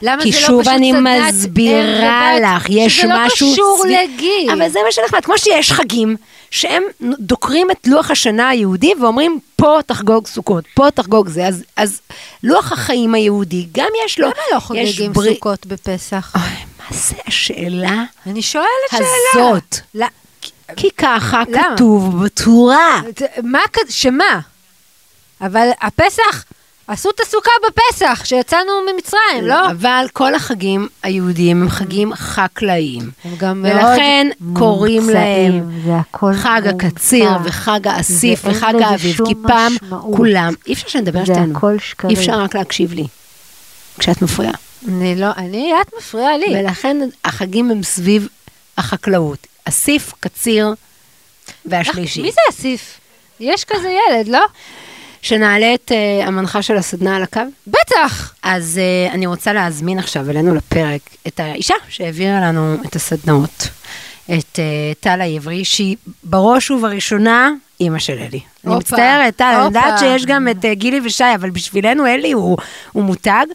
[0.01, 2.39] למה כי זה לא שוב פשוט אני מסבירה?
[2.39, 3.47] לך, יש שזה משהו...
[3.47, 4.49] לא קשור סביב- לגיל.
[4.51, 6.15] אבל זה מה שנחמד, כמו שיש חגים,
[6.51, 6.83] שהם
[7.19, 12.01] דוקרים את לוח השנה היהודי ואומרים, פה תחגוג סוכות, פה תחגוג זה, אז, אז
[12.43, 14.27] לוח החיים היהודי, גם יש לו...
[14.27, 16.33] למה לא חוגגים ברית- סוכות בפסח?
[16.35, 16.43] אוי,
[16.79, 19.07] מה זה השאלה אני שואלת שאלה.
[19.33, 19.79] הזאת?
[20.75, 21.73] כי ככה למה?
[21.75, 23.01] כתוב בתורה.
[23.43, 24.39] מה, שמה?
[25.41, 26.43] אבל הפסח,
[26.87, 29.71] עשו את הסוכה בפסח, שיצאנו ממצרים, לא?
[29.71, 33.09] אבל כל החגים היהודיים הם חגים חקלאיים.
[33.23, 36.61] הם גם ולכן מאוד קוראים מומצאים, להם חג.
[36.65, 40.17] הקציר וחג האסיף וחג האביב, כי פעם משמעות.
[40.17, 41.59] כולם, אי אפשר שנדבר שתינו.
[42.09, 43.07] אי אפשר רק להקשיב לי,
[43.99, 44.53] כשאת מפריעה.
[44.87, 46.59] אני לא, אני, את מפריעה לי.
[46.59, 48.27] ולכן החגים הם סביב
[48.77, 49.47] החקלאות.
[49.67, 50.73] אסיף, קציר
[51.65, 52.21] והשלישי.
[52.21, 52.99] מי זה אסיף?
[53.39, 54.45] יש כזה ילד, לא?
[55.21, 57.41] שנעלה את uh, המנחה של הסדנה על הקו?
[57.67, 58.33] בטח!
[58.43, 63.67] אז uh, אני רוצה להזמין עכשיו אלינו לפרק את האישה שהעבירה לנו את הסדנאות,
[64.25, 68.39] את uh, טל העברי, שהיא בראש ובראשונה אימא של אלי.
[68.65, 72.57] אני מצטערת, טל, אני יודעת שיש גם את uh, גילי ושי, אבל בשבילנו אלי הוא,
[72.91, 73.45] הוא מותג,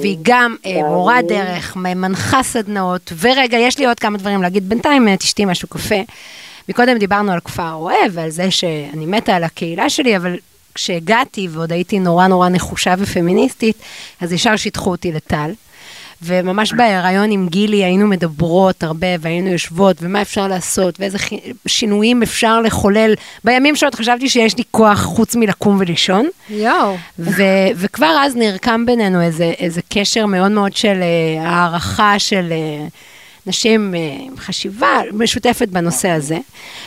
[0.00, 5.16] והיא גם uh, מורה דרך, מנחה סדנאות, ורגע, יש לי עוד כמה דברים להגיד, בינתיים
[5.16, 6.02] תשתי משהו קפה.
[6.68, 10.36] מקודם דיברנו על כפר אוהב ועל זה שאני מתה על הקהילה שלי, אבל
[10.74, 13.76] כשהגעתי ועוד הייתי נורא נורא נחושה ופמיניסטית,
[14.20, 15.50] אז ישר שיתחו אותי לטל.
[16.24, 21.18] וממש בהיריון עם גילי היינו מדברות הרבה והיינו יושבות ומה אפשר לעשות ואיזה
[21.66, 23.14] שינויים אפשר לחולל.
[23.44, 26.28] בימים שעוד חשבתי שיש לי כוח חוץ מלקום ולישון.
[26.50, 26.96] יואו.
[27.76, 32.52] וכבר אז נרקם בינינו איזה, איזה קשר מאוד מאוד של uh, הערכה של...
[32.88, 32.90] Uh,
[33.46, 36.38] נשים אה, עם חשיבה משותפת בנושא הזה.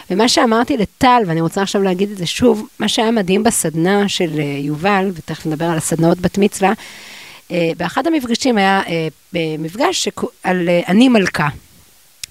[0.10, 4.40] ומה שאמרתי לטל, ואני רוצה עכשיו להגיד את זה שוב, מה שהיה מדהים בסדנה של
[4.60, 6.74] יובל, ותכף נדבר על הסדנאות בת מצווה,
[7.78, 8.82] באחד המפגשים היה
[9.34, 10.08] מפגש
[10.44, 11.48] על אני מלכה.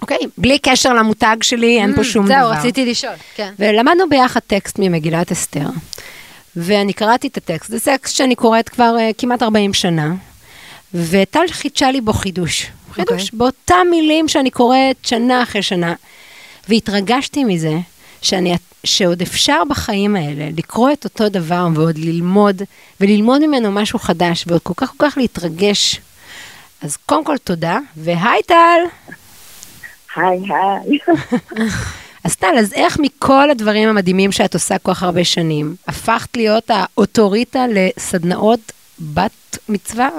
[0.01, 2.35] אוקיי, בלי קשר למותג שלי, אין פה mm, שום דבר.
[2.35, 3.53] זהו, רציתי לשאול, כן.
[3.59, 5.65] ולמדנו ביחד טקסט ממגילת אסתר,
[6.55, 10.13] ואני קראתי את הטקסט, זה טקסט שאני קוראת כבר כמעט 40 שנה,
[10.93, 12.67] וטל חידשה לי בו חידוש.
[12.93, 13.25] חידוש, okay.
[13.25, 13.29] אוקיי.
[13.33, 15.93] באותם מילים שאני קוראת שנה אחרי שנה.
[16.69, 17.73] והתרגשתי מזה
[18.21, 22.61] שאני, שעוד אפשר בחיים האלה לקרוא את אותו דבר ועוד ללמוד,
[23.01, 26.01] וללמוד ממנו משהו חדש, ועוד כל כך כל כך להתרגש.
[26.81, 28.79] אז קודם כל תודה, והי טל.
[30.15, 30.97] היי היי.
[32.23, 36.69] אז טל, אז איך מכל הדברים המדהימים שאת עושה כל כך הרבה שנים, הפכת להיות
[36.69, 40.09] האוטוריטה לסדנאות בת מצווה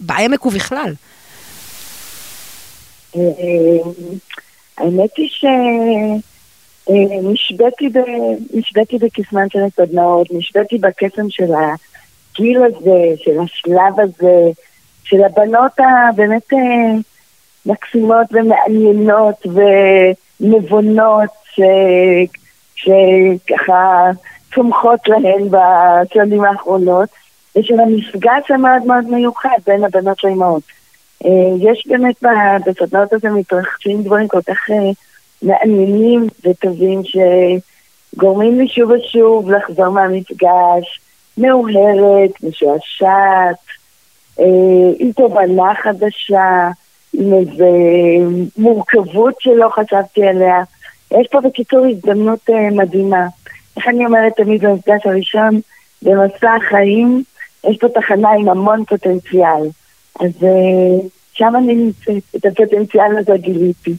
[0.00, 0.94] בעמק ובכלל?
[3.16, 3.20] אה,
[4.78, 5.28] האמת היא
[6.86, 7.88] שנשבתי
[8.98, 14.50] בקסמן של הסדנאות, נשבתי בקסם של הגיל הזה, של השלב הזה,
[15.04, 16.58] של הבנות הבאמת אה,
[17.66, 19.46] מקסימות ומעניינות
[20.40, 21.30] ונבונות,
[22.74, 24.10] שככה
[24.54, 27.08] צומחות להן בשנים האחרונות,
[27.56, 30.62] ושל המפגש המאוד מאוד מיוחד בין הבנות לאימהות.
[31.24, 32.22] אה, יש באמת
[32.66, 34.90] בסדנאות הזה מתרחשים דברים כל כך אה,
[35.46, 37.00] מעניינים וטובים
[38.14, 41.00] שגורמים לי שוב ושוב לחזור מהמפגש,
[41.38, 43.56] מאוהרת, משועשעת,
[44.40, 44.44] אה,
[44.98, 46.68] עם תובנה חדשה,
[47.12, 47.64] עם איזו
[48.58, 50.62] מורכבות שלא חשבתי עליה.
[51.10, 53.26] יש פה בקיצור הזדמנות מדהימה.
[53.76, 55.60] איך אני אומרת תמיד במפגש הראשון,
[56.02, 57.22] במסע החיים,
[57.70, 59.68] יש פה תחנה עם המון פוטנציאל.
[60.20, 63.94] אז אה, שם אני נמצאת, את הפוטנציאל הזה גיליתי.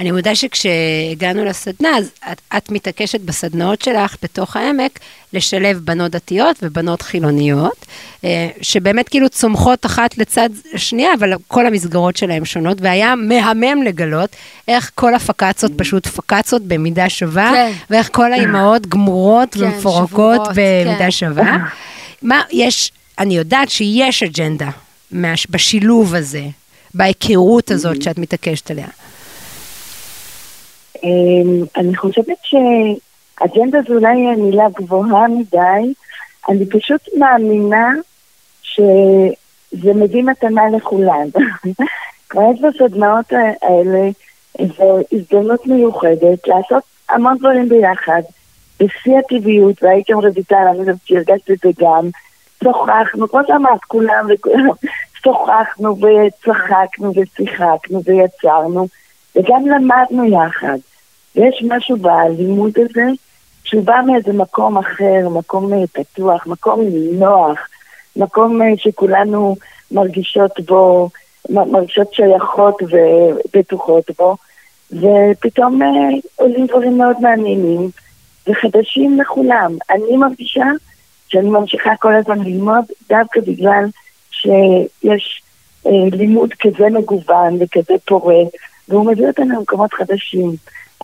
[0.00, 4.98] אני מודה שכשהגענו לסדנה, אז את, את מתעקשת בסדנאות שלך בתוך העמק
[5.32, 7.86] לשלב בנות דתיות ובנות חילוניות,
[8.24, 14.36] אה, שבאמת כאילו צומחות אחת לצד שנייה, אבל כל המסגרות שלהן שונות, והיה מהמם לגלות
[14.68, 17.72] איך כל הפקצות פשוט פקצות במידה שווה, כן.
[17.90, 21.10] ואיך כל האימהות גמורות כן, ומפורקות שבורות, במידה כן.
[21.10, 21.56] שווה.
[22.22, 24.70] מה, יש, אני יודעת שיש אג'נדה
[25.50, 26.44] בשילוב הזה,
[26.94, 28.86] בהיכרות הזאת שאת מתעקשת עליה?
[31.02, 35.94] אמ, אני חושבת שאג'נדה זו אולי מילה גבוהה מדי,
[36.48, 37.92] אני פשוט מאמינה
[38.62, 41.26] שזה מביא מתנה לכולם.
[42.34, 44.08] יש בסדנאות האלה
[44.58, 48.22] איזו הזדמנות מיוחדת לעשות המון דברים ביחד,
[48.80, 52.08] בשיא הטבעיות, והייתם רויטל, אני חושבת שהרגשתי את זה גם,
[52.64, 54.68] שוחחנו, כמו שאמרת, כולם וכולם
[55.24, 58.88] שוחחנו וצחקנו ושיחקנו ויצרנו,
[59.36, 60.78] וגם למדנו יחד.
[61.36, 63.06] ויש משהו בלימוד הזה
[63.64, 66.80] שהוא בא מאיזה מקום אחר, מקום אה, פתוח, מקום
[67.12, 67.58] נוח,
[68.16, 69.56] מקום אה, שכולנו
[69.90, 71.10] מרגישות בו,
[71.48, 74.36] מרגישות שייכות ובטוחות בו,
[74.92, 75.88] ופתאום אה,
[76.36, 77.90] עולים דברים מאוד מעניינים
[78.48, 79.76] וחדשים לכולם.
[79.90, 80.64] אני מרגישה
[81.28, 83.84] שאני ממשיכה כל הזמן ללמוד דווקא בגלל
[84.30, 85.42] שיש
[85.86, 88.42] אה, לימוד כזה מגוון וכזה פורה,
[88.88, 90.50] והוא מביא אותנו למקומות חדשים.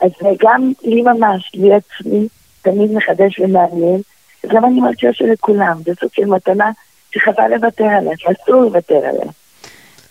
[0.02, 2.28] אז גם לי ממש, לי עצמי,
[2.62, 4.00] תמיד מחדש ומעניין,
[4.46, 6.70] גם אני מרגישה שלכולם, זה סוג של מתנה
[7.10, 9.32] שחבל לוותר עליה, שאסור לוותר עליה.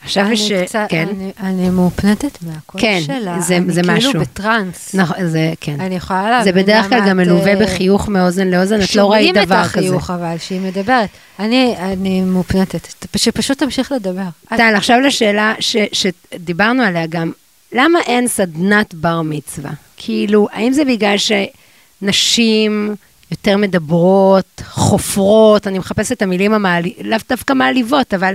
[0.06, 0.52] עכשיו יש,
[0.90, 1.08] כן.
[1.10, 3.40] אני, אני מאופנתת מהקול כן, שלה.
[3.40, 3.94] זה, זה משהו.
[3.94, 4.96] אני כאילו בטראנס.
[4.96, 5.80] נכון, זה, כן.
[5.80, 9.36] אני יכולה להבין זה בדרך כלל גם מלווה uh, בחיוך מאוזן לאוזן, את לא ראית
[9.36, 9.54] דבר כזה.
[9.54, 11.10] שומעים את החיוך אבל, שהיא מדברת.
[11.40, 14.28] אני, אני מאופנתת, שפשוט תמשיך לדבר.
[14.50, 17.32] טל, עכשיו לשאלה ש, שדיברנו עליה גם,
[17.76, 19.72] למה אין סדנת בר מצווה?
[19.98, 22.96] כאילו, האם זה בגלל שנשים
[23.32, 28.34] יותר מדברות, חופרות, אני מחפשת את המילים המעליבות, לאו דווקא מעליבות, אבל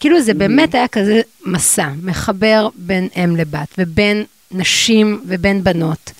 [0.00, 6.12] כאילו זה באמת היה כזה מסע, מחבר בין אם לבת, ובין נשים ובין בנות.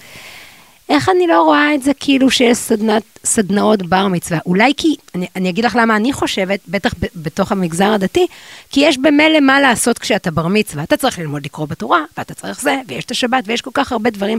[0.95, 4.41] איך אני לא רואה את זה כאילו שיש סדנת, סדנאות בר מצווה?
[4.47, 8.27] אולי כי, אני, אני אגיד לך למה אני חושבת, בטח ב, בתוך המגזר הדתי,
[8.71, 10.83] כי יש במילא מה לעשות כשאתה בר מצווה.
[10.83, 14.11] אתה צריך ללמוד לקרוא בתורה, ואתה צריך זה, ויש את השבת, ויש כל כך הרבה
[14.11, 14.39] דברים.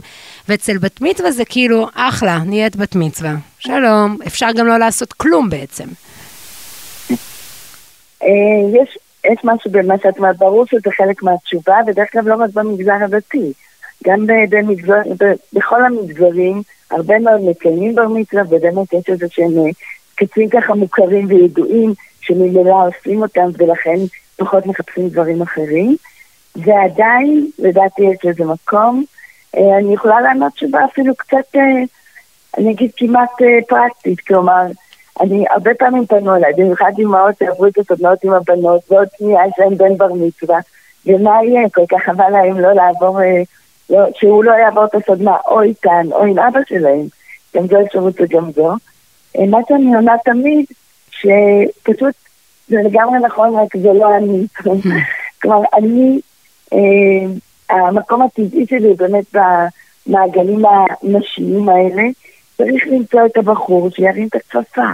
[0.49, 3.35] ואצל בת מצווה זה כאילו, אחלה, נהיית בת מצווה.
[3.59, 5.87] שלום, אפשר גם לא לעשות כלום בעצם.
[8.23, 8.27] אה,
[8.73, 12.93] יש, יש משהו במה שאת אומרת, ברור שזה חלק מהתשובה, בדרך כלל לא רק במגזר
[13.03, 13.53] הדתי.
[14.07, 15.01] גם במגזר,
[15.53, 19.51] בכל המגזרים, הרבה מאוד מקיימים בר מצווה, ובאמת יש איזה שהם
[20.15, 23.95] קצים ככה מוכרים וידועים, שממילא עושים אותם, ולכן
[24.37, 25.95] פחות מחפשים דברים אחרים.
[26.55, 29.03] ועדיין, לדעתי יש לזה מקום.
[29.57, 31.61] אה, אני יכולה לענות תשובה אפילו קצת, אה,
[32.57, 34.61] אני אגיד כמעט אה, פרקטית, כלומר,
[35.21, 39.53] אני, הרבה פעמים פנו אליי, במיוחד אימהות שעברו את הסדנאות עם הבנות, ועוד שנייה יש
[39.57, 40.59] להם בן בר מצווה,
[41.05, 41.69] ומה יהיה?
[41.69, 43.19] כל כך חבל להם לא לעבור
[43.89, 47.07] לא, שהוא לא יעבור את הסדנה או איתן או עם אבא שלהם,
[47.55, 48.73] גם זו אפשרות וגם זו.
[49.37, 50.65] אה, מה שאני עונה תמיד,
[51.09, 52.15] שפשוט
[52.67, 54.45] זה לגמרי נכון, רק זה לא אני.
[55.41, 56.19] כלומר, אני,
[56.73, 57.27] אה,
[57.69, 59.35] המקום הטבעי שלי באמת
[60.07, 62.03] במעגלים הנשיים האלה,
[62.57, 64.89] צריך למצוא את הבחור שירים את הכפפה,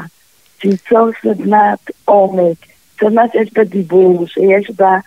[0.61, 2.57] שייצור סדנת עומק,
[2.99, 4.97] סדנה שיש בה דיבור, שיש בה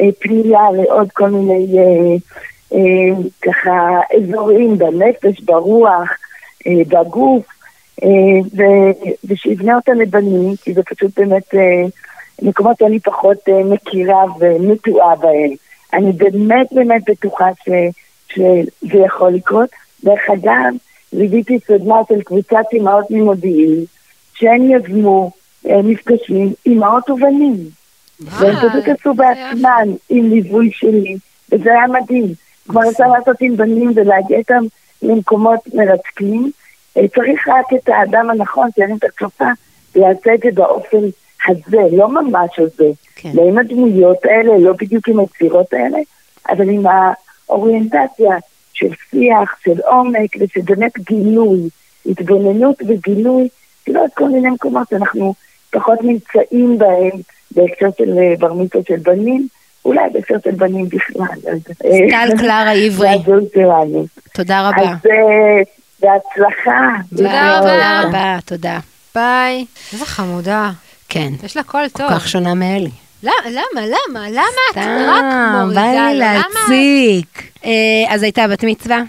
[0.00, 1.78] אה, פנייה לעוד כל מיני...
[1.78, 2.16] אה, אה,
[3.42, 6.08] ככה אזורים בנפש, ברוח,
[6.66, 7.44] אה, בגוף,
[8.02, 8.08] אה,
[9.24, 11.54] ושיבנה אותה לבנים, כי זה פשוט באמת
[12.42, 15.50] מקומות שאני פחות מכירה ונטועה בהם.
[15.92, 17.68] אני באמת באמת בטוחה ש,
[18.32, 19.68] שזה יכול לקרות.
[20.04, 20.74] דרך אגב,
[21.12, 23.84] ליוויתי סדנה של קבוצת אימהות ממודיעין,
[24.34, 25.30] שהן יזמו
[25.64, 27.56] מפגשים אימהות ובנים.
[28.20, 31.16] והם פשוט עשו בעצמם עם ליווי שלי,
[31.52, 32.34] וזה היה מדהים.
[32.66, 34.62] כלומר, אפשר לעשות עם בנים ולהגיע איתם
[35.02, 36.50] למקומות מרתקים.
[36.96, 39.48] אה, צריך רק את האדם הנכון שירים את הכפפה
[39.94, 40.98] ויעשה את זה באופן
[41.48, 42.90] הזה, לא ממש הזה.
[43.16, 43.30] כן.
[43.34, 45.98] לא עם הדמויות האלה, לא בדיוק עם היצירות האלה,
[46.48, 46.82] אבל עם
[47.48, 48.36] האוריינטציה
[48.72, 51.68] של שיח, של עומק ושל באמת גילוי,
[52.06, 53.48] התבוננות וגילוי,
[53.84, 55.34] כאילו עוד כל מיני מקומות שאנחנו
[55.70, 57.20] פחות נמצאים בהם
[57.50, 59.48] בהקשר של אה, בר מצווה של בנים.
[59.84, 61.52] אולי בסרט של בנים בכלל.
[61.74, 63.08] סטל קלרה עברי.
[64.34, 64.82] תודה רבה.
[64.82, 65.62] אז אה,
[66.00, 66.88] בהצלחה.
[67.16, 67.58] תודה
[68.08, 68.38] רבה.
[68.44, 68.78] תודה.
[69.14, 69.64] ביי.
[69.92, 70.70] איזה חמודה.
[71.08, 71.32] כן.
[71.42, 72.08] יש לה קול טוב.
[72.08, 72.90] כל כך שונה מאלי.
[73.22, 74.30] למה, למה, למה?
[74.30, 74.42] למה
[74.72, 75.80] את רק מורידה?
[75.80, 77.42] סתם, בא לי להציק.
[77.64, 77.70] אה,
[78.14, 79.02] אז הייתה בת מצווה?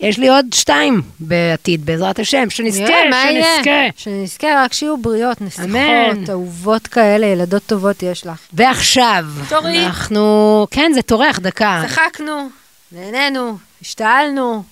[0.00, 3.70] יש לי עוד שתיים בעתיד, בעזרת השם, שנזכה, שנזכה.
[3.96, 8.38] שנזכה, רק שיהיו בריאות, נסיכות, אהובות כאלה, ילדות טובות יש לך.
[8.52, 9.86] ועכשיו, תורי.
[9.86, 11.82] אנחנו, כן, זה טורח, דקה.
[11.88, 12.48] צחקנו,
[12.92, 14.62] נהנינו, השתעלנו,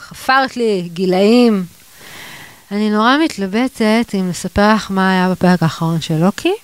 [0.00, 1.64] חפרת לי, גילאים.
[2.72, 6.54] אני נורא מתלבטת אם לספר לך מה היה בפרק האחרון של לוקי.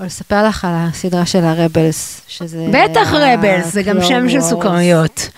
[0.00, 2.66] או לספר לך על הסדרה של הרבלס, שזה...
[2.72, 5.28] בטח רבלס, זה גם שם של סוכריות.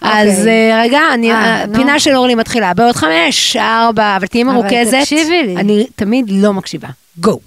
[0.00, 0.72] אז אוקיי.
[0.72, 1.00] אה, רגע,
[1.70, 4.94] הפינה אה, של אורלי מתחילה בעוד חמש, ארבע, אבל תהיי מרוכזת.
[4.94, 5.56] אבל תקשיבי לי.
[5.56, 6.88] אני תמיד לא מקשיבה.
[7.18, 7.40] גו.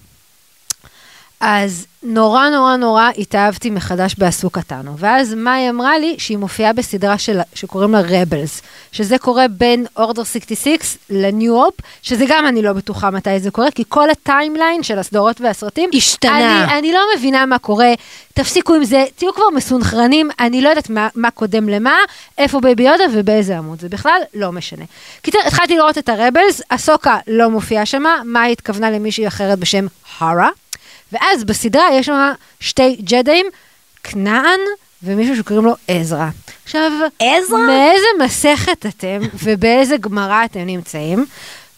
[1.39, 7.17] אז נורא נורא נורא התאהבתי מחדש בעשו קטנו, ואז מאי אמרה לי שהיא מופיעה בסדרה
[7.17, 12.73] של, שקוראים לה רבלס, שזה קורה בין אורדר 66 לניו הופ, שזה גם אני לא
[12.73, 16.63] בטוחה מתי זה קורה, כי כל הטיימליין של הסדרות והסרטים, השתנה.
[16.63, 17.93] אני, אני לא מבינה מה קורה,
[18.33, 21.95] תפסיקו עם זה, תהיו כבר מסונכרנים, אני לא יודעת מה, מה קודם למה,
[22.37, 24.85] איפה Baby Yoda ובאיזה עמוד, זה בכלל לא משנה.
[25.21, 29.85] קיצר, התחלתי לראות את ה Rebels, אסוקה לא מופיעה שמה, מאי התכוונה למישהי אחרת בשם
[30.19, 30.49] הרה.
[31.13, 33.45] ואז בסדרה יש שם שתי ג'דאים,
[34.03, 34.59] כנען
[35.03, 36.29] ומישהו שקוראים לו עזרא.
[36.63, 37.57] עכשיו, עזרא?
[37.67, 41.25] מאיזה מסכת אתם ובאיזה גמרא אתם נמצאים?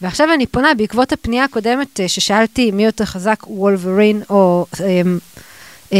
[0.00, 5.02] ועכשיו אני פונה בעקבות הפנייה הקודמת אה, ששאלתי מי יותר חזק, וולברין או אה,
[5.92, 5.98] אה,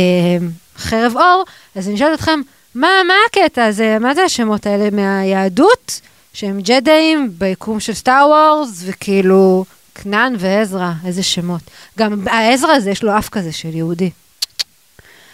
[0.77, 2.41] חרב אור, אז אני שואלת אתכם,
[2.75, 3.99] מה, מה הקטע הזה?
[4.01, 6.01] מה זה השמות האלה מהיהדות?
[6.35, 9.65] שהם ג'דאים ביקום של סטאר וורס, וכאילו,
[9.95, 11.61] כנען ועזרא, איזה שמות.
[11.99, 14.11] גם העזרא הזה, יש לו אף כזה של יהודי.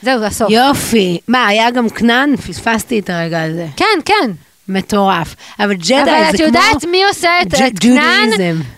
[0.03, 0.51] זהו, זה הסוף.
[0.51, 1.19] יופי.
[1.29, 2.37] מה, היה גם כנען?
[2.37, 3.67] פספסתי את הרגע הזה.
[3.77, 4.31] כן, כן.
[4.69, 5.35] מטורף.
[5.61, 6.17] אבל ג'די זה כמו...
[6.17, 8.31] אבל את יודעת מי עושה את כנען?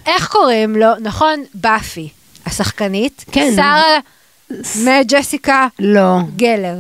[0.07, 0.89] איך קוראים לו?
[1.01, 2.09] נכון, באפי,
[2.47, 3.24] השחקנית.
[3.33, 3.53] כן.
[3.57, 3.99] שרה
[4.85, 6.18] מג'סיקה לא.
[6.37, 6.76] גלר.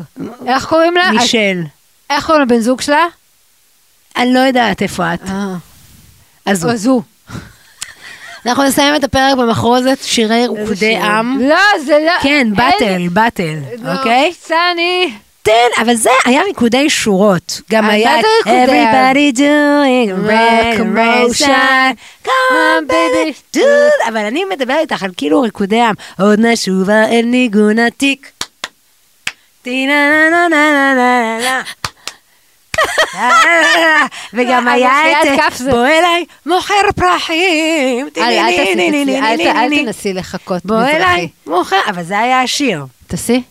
[0.46, 1.10] איך קוראים לה?
[1.10, 1.62] מישל.
[2.10, 3.06] איך קוראים לבן זוג שלה?
[4.16, 5.20] אני לא יודעת איפה את.
[5.28, 5.54] אה.
[6.46, 7.02] אז הוא.
[8.46, 10.96] אנחנו נסיים את הפרק במחרוזת שירי רוקדי.
[10.96, 11.40] עם.
[11.40, 12.12] לא, זה לא...
[12.22, 14.32] כן, באטל, באטל, לא, אוקיי?
[14.42, 15.12] סני.
[15.42, 17.60] תן, אבל זה היה ריקודי שורות.
[17.70, 18.84] גם אה, היה מה זה ריקודי?
[18.84, 20.28] Everybody doing
[20.78, 21.44] commotion.
[21.44, 24.08] commotion, come baby, it.
[24.08, 25.94] אבל אני מדברת איתך על כאילו ריקודי עם.
[26.20, 28.30] עוד נשובה אל ניגון עתיק.
[29.62, 31.62] טינה נה נה נה נה נה נה.
[34.34, 35.60] וגם היה את.
[35.70, 38.08] בוא אליי מוכר פרחים.
[38.18, 39.84] אל.
[39.84, 41.28] תנסי לחכות בוא אליי מזרחי.
[41.46, 42.84] מוכר, אבל זה היה השיר.
[43.06, 43.42] תעשי.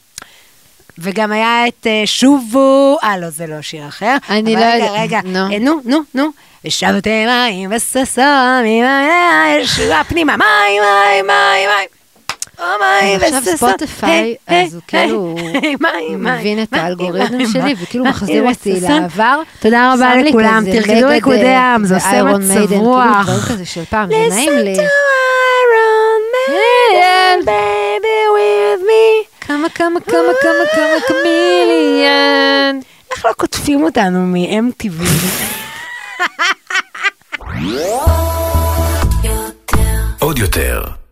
[0.97, 4.15] וגם היה את אה, שובו, אה לא, זה לא שיר אחר.
[4.29, 5.19] אני לא רגע, יודעת, רגע.
[5.25, 6.29] אה, נו, נו, נו.
[6.65, 8.65] ושבתם מים וששון,
[9.59, 11.98] ישועה פנימה, מים, מים, מים, מים.
[12.59, 13.57] או מים עכשיו וששון.
[13.57, 15.35] ספוטיפיי, אז הוא כאילו
[16.17, 18.79] מבין את האלגוריתם שלי, וכאילו מחזיר אותי.
[18.81, 19.41] לעבר.
[19.59, 23.23] תודה רבה לכולם, תרקדו ריקודי אה, עם, זה עושה מצב רוח.
[23.23, 24.73] דברים כזה של פעם, זה נעים לי.
[24.73, 24.83] Listen to
[25.65, 29.05] Iron Maiden, baby with me.
[29.47, 32.79] כמה, כמה, כמה, כמה, כמה קמיליאן.
[33.11, 35.03] איך לא קוטפים אותנו מ-MTV?
[40.19, 40.83] עוד יותר,